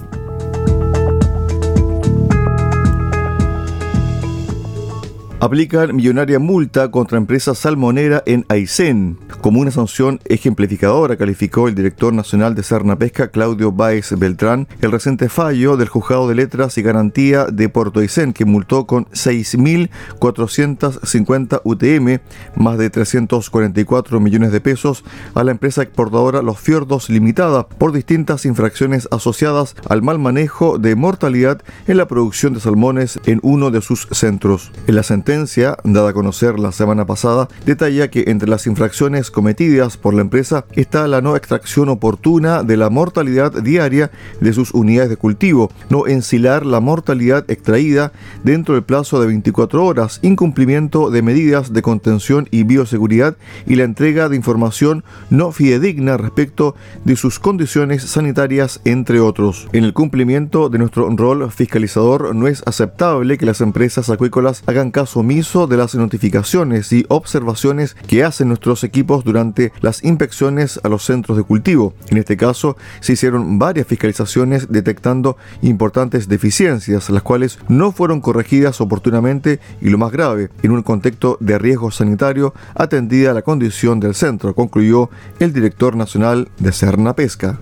Aplican 5.46 5.94
millonaria 5.94 6.40
multa 6.40 6.90
contra 6.90 7.18
empresa 7.18 7.54
salmonera 7.54 8.20
en 8.26 8.44
Aysén. 8.48 9.16
Como 9.40 9.60
una 9.60 9.70
sanción 9.70 10.18
ejemplificadora, 10.24 11.16
calificó 11.16 11.68
el 11.68 11.76
director 11.76 12.12
nacional 12.12 12.56
de 12.56 12.64
Serna 12.64 12.98
Pesca, 12.98 13.28
Claudio 13.28 13.70
Báez 13.70 14.10
Beltrán, 14.18 14.66
el 14.80 14.90
reciente 14.90 15.28
fallo 15.28 15.76
del 15.76 15.88
Juzgado 15.88 16.28
de 16.28 16.34
Letras 16.34 16.78
y 16.78 16.82
Garantía 16.82 17.44
de 17.44 17.68
Puerto 17.68 18.00
Aysén, 18.00 18.32
que 18.32 18.44
multó 18.44 18.88
con 18.88 19.04
6.450 19.10 21.60
UTM, 21.62 22.18
más 22.56 22.76
de 22.76 22.90
344 22.90 24.18
millones 24.18 24.50
de 24.50 24.60
pesos, 24.60 25.04
a 25.34 25.44
la 25.44 25.52
empresa 25.52 25.82
exportadora 25.82 26.42
Los 26.42 26.58
Fiordos 26.58 27.08
Limitada 27.08 27.68
por 27.68 27.92
distintas 27.92 28.46
infracciones 28.46 29.06
asociadas 29.12 29.76
al 29.88 30.02
mal 30.02 30.18
manejo 30.18 30.78
de 30.78 30.96
mortalidad 30.96 31.62
en 31.86 31.98
la 31.98 32.08
producción 32.08 32.52
de 32.52 32.58
salmones 32.58 33.20
en 33.26 33.38
uno 33.44 33.70
de 33.70 33.80
sus 33.80 34.08
centros. 34.10 34.72
En 34.88 34.96
la 34.96 35.04
sentencia, 35.04 35.35
dada 35.84 36.10
a 36.10 36.12
conocer 36.14 36.58
la 36.58 36.72
semana 36.72 37.04
pasada, 37.04 37.48
detalla 37.66 38.08
que 38.08 38.24
entre 38.28 38.48
las 38.48 38.66
infracciones 38.66 39.30
cometidas 39.30 39.98
por 39.98 40.14
la 40.14 40.22
empresa 40.22 40.64
está 40.72 41.06
la 41.06 41.20
no 41.20 41.36
extracción 41.36 41.90
oportuna 41.90 42.62
de 42.62 42.78
la 42.78 42.88
mortalidad 42.88 43.52
diaria 43.62 44.10
de 44.40 44.52
sus 44.54 44.72
unidades 44.72 45.10
de 45.10 45.16
cultivo, 45.18 45.70
no 45.90 46.06
encilar 46.06 46.64
la 46.64 46.80
mortalidad 46.80 47.44
extraída 47.50 48.12
dentro 48.44 48.74
del 48.74 48.84
plazo 48.84 49.20
de 49.20 49.26
24 49.26 49.84
horas, 49.84 50.20
incumplimiento 50.22 51.10
de 51.10 51.20
medidas 51.20 51.72
de 51.72 51.82
contención 51.82 52.48
y 52.50 52.62
bioseguridad 52.62 53.36
y 53.66 53.74
la 53.74 53.84
entrega 53.84 54.30
de 54.30 54.36
información 54.36 55.04
no 55.28 55.52
fidedigna 55.52 56.16
respecto 56.16 56.74
de 57.04 57.16
sus 57.16 57.38
condiciones 57.38 58.04
sanitarias, 58.04 58.80
entre 58.84 59.20
otros. 59.20 59.68
En 59.72 59.84
el 59.84 59.92
cumplimiento 59.92 60.70
de 60.70 60.78
nuestro 60.78 61.10
rol 61.10 61.50
fiscalizador 61.50 62.34
no 62.34 62.46
es 62.48 62.62
aceptable 62.66 63.36
que 63.36 63.46
las 63.46 63.60
empresas 63.60 64.08
acuícolas 64.08 64.62
hagan 64.66 64.90
caso 64.90 65.15
de 65.16 65.76
las 65.76 65.94
notificaciones 65.94 66.92
y 66.92 67.06
observaciones 67.08 67.96
que 68.06 68.22
hacen 68.22 68.48
nuestros 68.48 68.84
equipos 68.84 69.24
durante 69.24 69.72
las 69.80 70.04
inspecciones 70.04 70.78
a 70.82 70.88
los 70.88 71.04
centros 71.04 71.38
de 71.38 71.42
cultivo. 71.42 71.94
En 72.10 72.18
este 72.18 72.36
caso, 72.36 72.76
se 73.00 73.14
hicieron 73.14 73.58
varias 73.58 73.86
fiscalizaciones 73.86 74.70
detectando 74.70 75.38
importantes 75.62 76.28
deficiencias, 76.28 77.08
las 77.08 77.22
cuales 77.22 77.58
no 77.68 77.92
fueron 77.92 78.20
corregidas 78.20 78.80
oportunamente 78.80 79.58
y 79.80 79.88
lo 79.88 79.96
más 79.96 80.12
grave, 80.12 80.50
en 80.62 80.72
un 80.72 80.82
contexto 80.82 81.38
de 81.40 81.58
riesgo 81.58 81.90
sanitario 81.90 82.52
atendida 82.74 83.32
la 83.32 83.42
condición 83.42 84.00
del 84.00 84.14
centro, 84.14 84.54
concluyó 84.54 85.08
el 85.38 85.52
director 85.52 85.96
nacional 85.96 86.48
de 86.58 86.72
Serna 86.72 87.14
Pesca. 87.14 87.58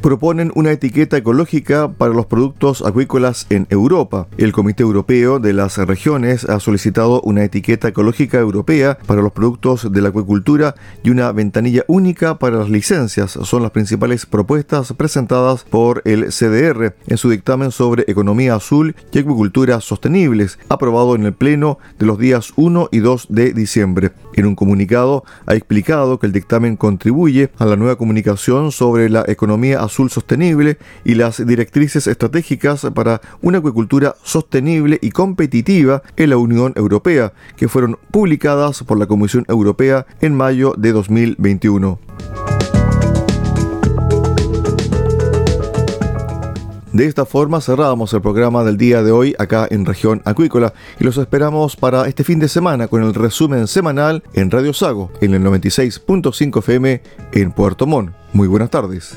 Proponen 0.00 0.50
una 0.54 0.72
etiqueta 0.72 1.18
ecológica 1.18 1.92
para 1.92 2.14
los 2.14 2.26
productos 2.26 2.82
acuícolas 2.82 3.46
en 3.50 3.66
Europa. 3.70 4.28
El 4.38 4.52
Comité 4.52 4.82
Europeo 4.82 5.38
de 5.38 5.52
las 5.52 5.76
Regiones 5.76 6.44
ha 6.44 6.58
solicitado 6.58 7.20
una 7.22 7.44
etiqueta 7.44 7.88
ecológica 7.88 8.38
europea 8.38 8.98
para 9.06 9.20
los 9.20 9.32
productos 9.32 9.92
de 9.92 10.00
la 10.00 10.08
acuicultura 10.08 10.74
y 11.02 11.10
una 11.10 11.32
ventanilla 11.32 11.84
única 11.86 12.38
para 12.38 12.56
las 12.56 12.70
licencias. 12.70 13.32
Son 13.42 13.62
las 13.62 13.72
principales 13.72 14.24
propuestas 14.24 14.92
presentadas 14.94 15.64
por 15.64 16.02
el 16.06 16.28
CDR 16.32 16.94
en 17.06 17.16
su 17.18 17.28
dictamen 17.28 17.70
sobre 17.70 18.04
economía 18.06 18.54
azul 18.54 18.94
y 19.12 19.18
acuicultura 19.18 19.80
sostenibles, 19.80 20.58
aprobado 20.68 21.14
en 21.14 21.26
el 21.26 21.34
Pleno 21.34 21.78
de 21.98 22.06
los 22.06 22.18
días 22.18 22.52
1 22.56 22.88
y 22.90 23.00
2 23.00 23.26
de 23.28 23.52
diciembre. 23.52 24.12
En 24.34 24.46
un 24.46 24.54
comunicado 24.54 25.24
ha 25.46 25.54
explicado 25.54 26.18
que 26.18 26.26
el 26.26 26.32
dictamen 26.32 26.76
contribuye 26.76 27.50
a 27.58 27.66
la 27.66 27.76
nueva 27.76 27.96
comunicación 27.96 28.72
sobre 28.72 29.10
la 29.10 29.24
economía 29.26 29.80
azul 29.80 29.89
sostenible 29.90 30.78
y 31.04 31.14
las 31.14 31.44
directrices 31.44 32.06
estratégicas 32.06 32.86
para 32.94 33.20
una 33.42 33.58
acuicultura 33.58 34.16
sostenible 34.22 34.98
y 35.02 35.10
competitiva 35.10 36.02
en 36.16 36.30
la 36.30 36.36
Unión 36.36 36.72
Europea, 36.76 37.32
que 37.56 37.68
fueron 37.68 37.98
publicadas 38.10 38.82
por 38.82 38.98
la 38.98 39.06
Comisión 39.06 39.44
Europea 39.48 40.06
en 40.20 40.34
mayo 40.34 40.74
de 40.76 40.92
2021. 40.92 41.98
De 46.92 47.06
esta 47.06 47.24
forma 47.24 47.60
cerramos 47.60 48.12
el 48.14 48.20
programa 48.20 48.64
del 48.64 48.76
día 48.76 49.04
de 49.04 49.12
hoy 49.12 49.36
acá 49.38 49.68
en 49.70 49.86
región 49.86 50.22
acuícola 50.24 50.74
y 50.98 51.04
los 51.04 51.18
esperamos 51.18 51.76
para 51.76 52.08
este 52.08 52.24
fin 52.24 52.40
de 52.40 52.48
semana 52.48 52.88
con 52.88 53.04
el 53.04 53.14
resumen 53.14 53.68
semanal 53.68 54.24
en 54.34 54.50
Radio 54.50 54.72
Sago 54.72 55.12
en 55.20 55.34
el 55.34 55.42
96.5 55.42 56.58
FM 56.58 57.00
en 57.32 57.52
Puerto 57.52 57.86
Montt. 57.86 58.12
Muy 58.32 58.48
buenas 58.48 58.70
tardes. 58.70 59.16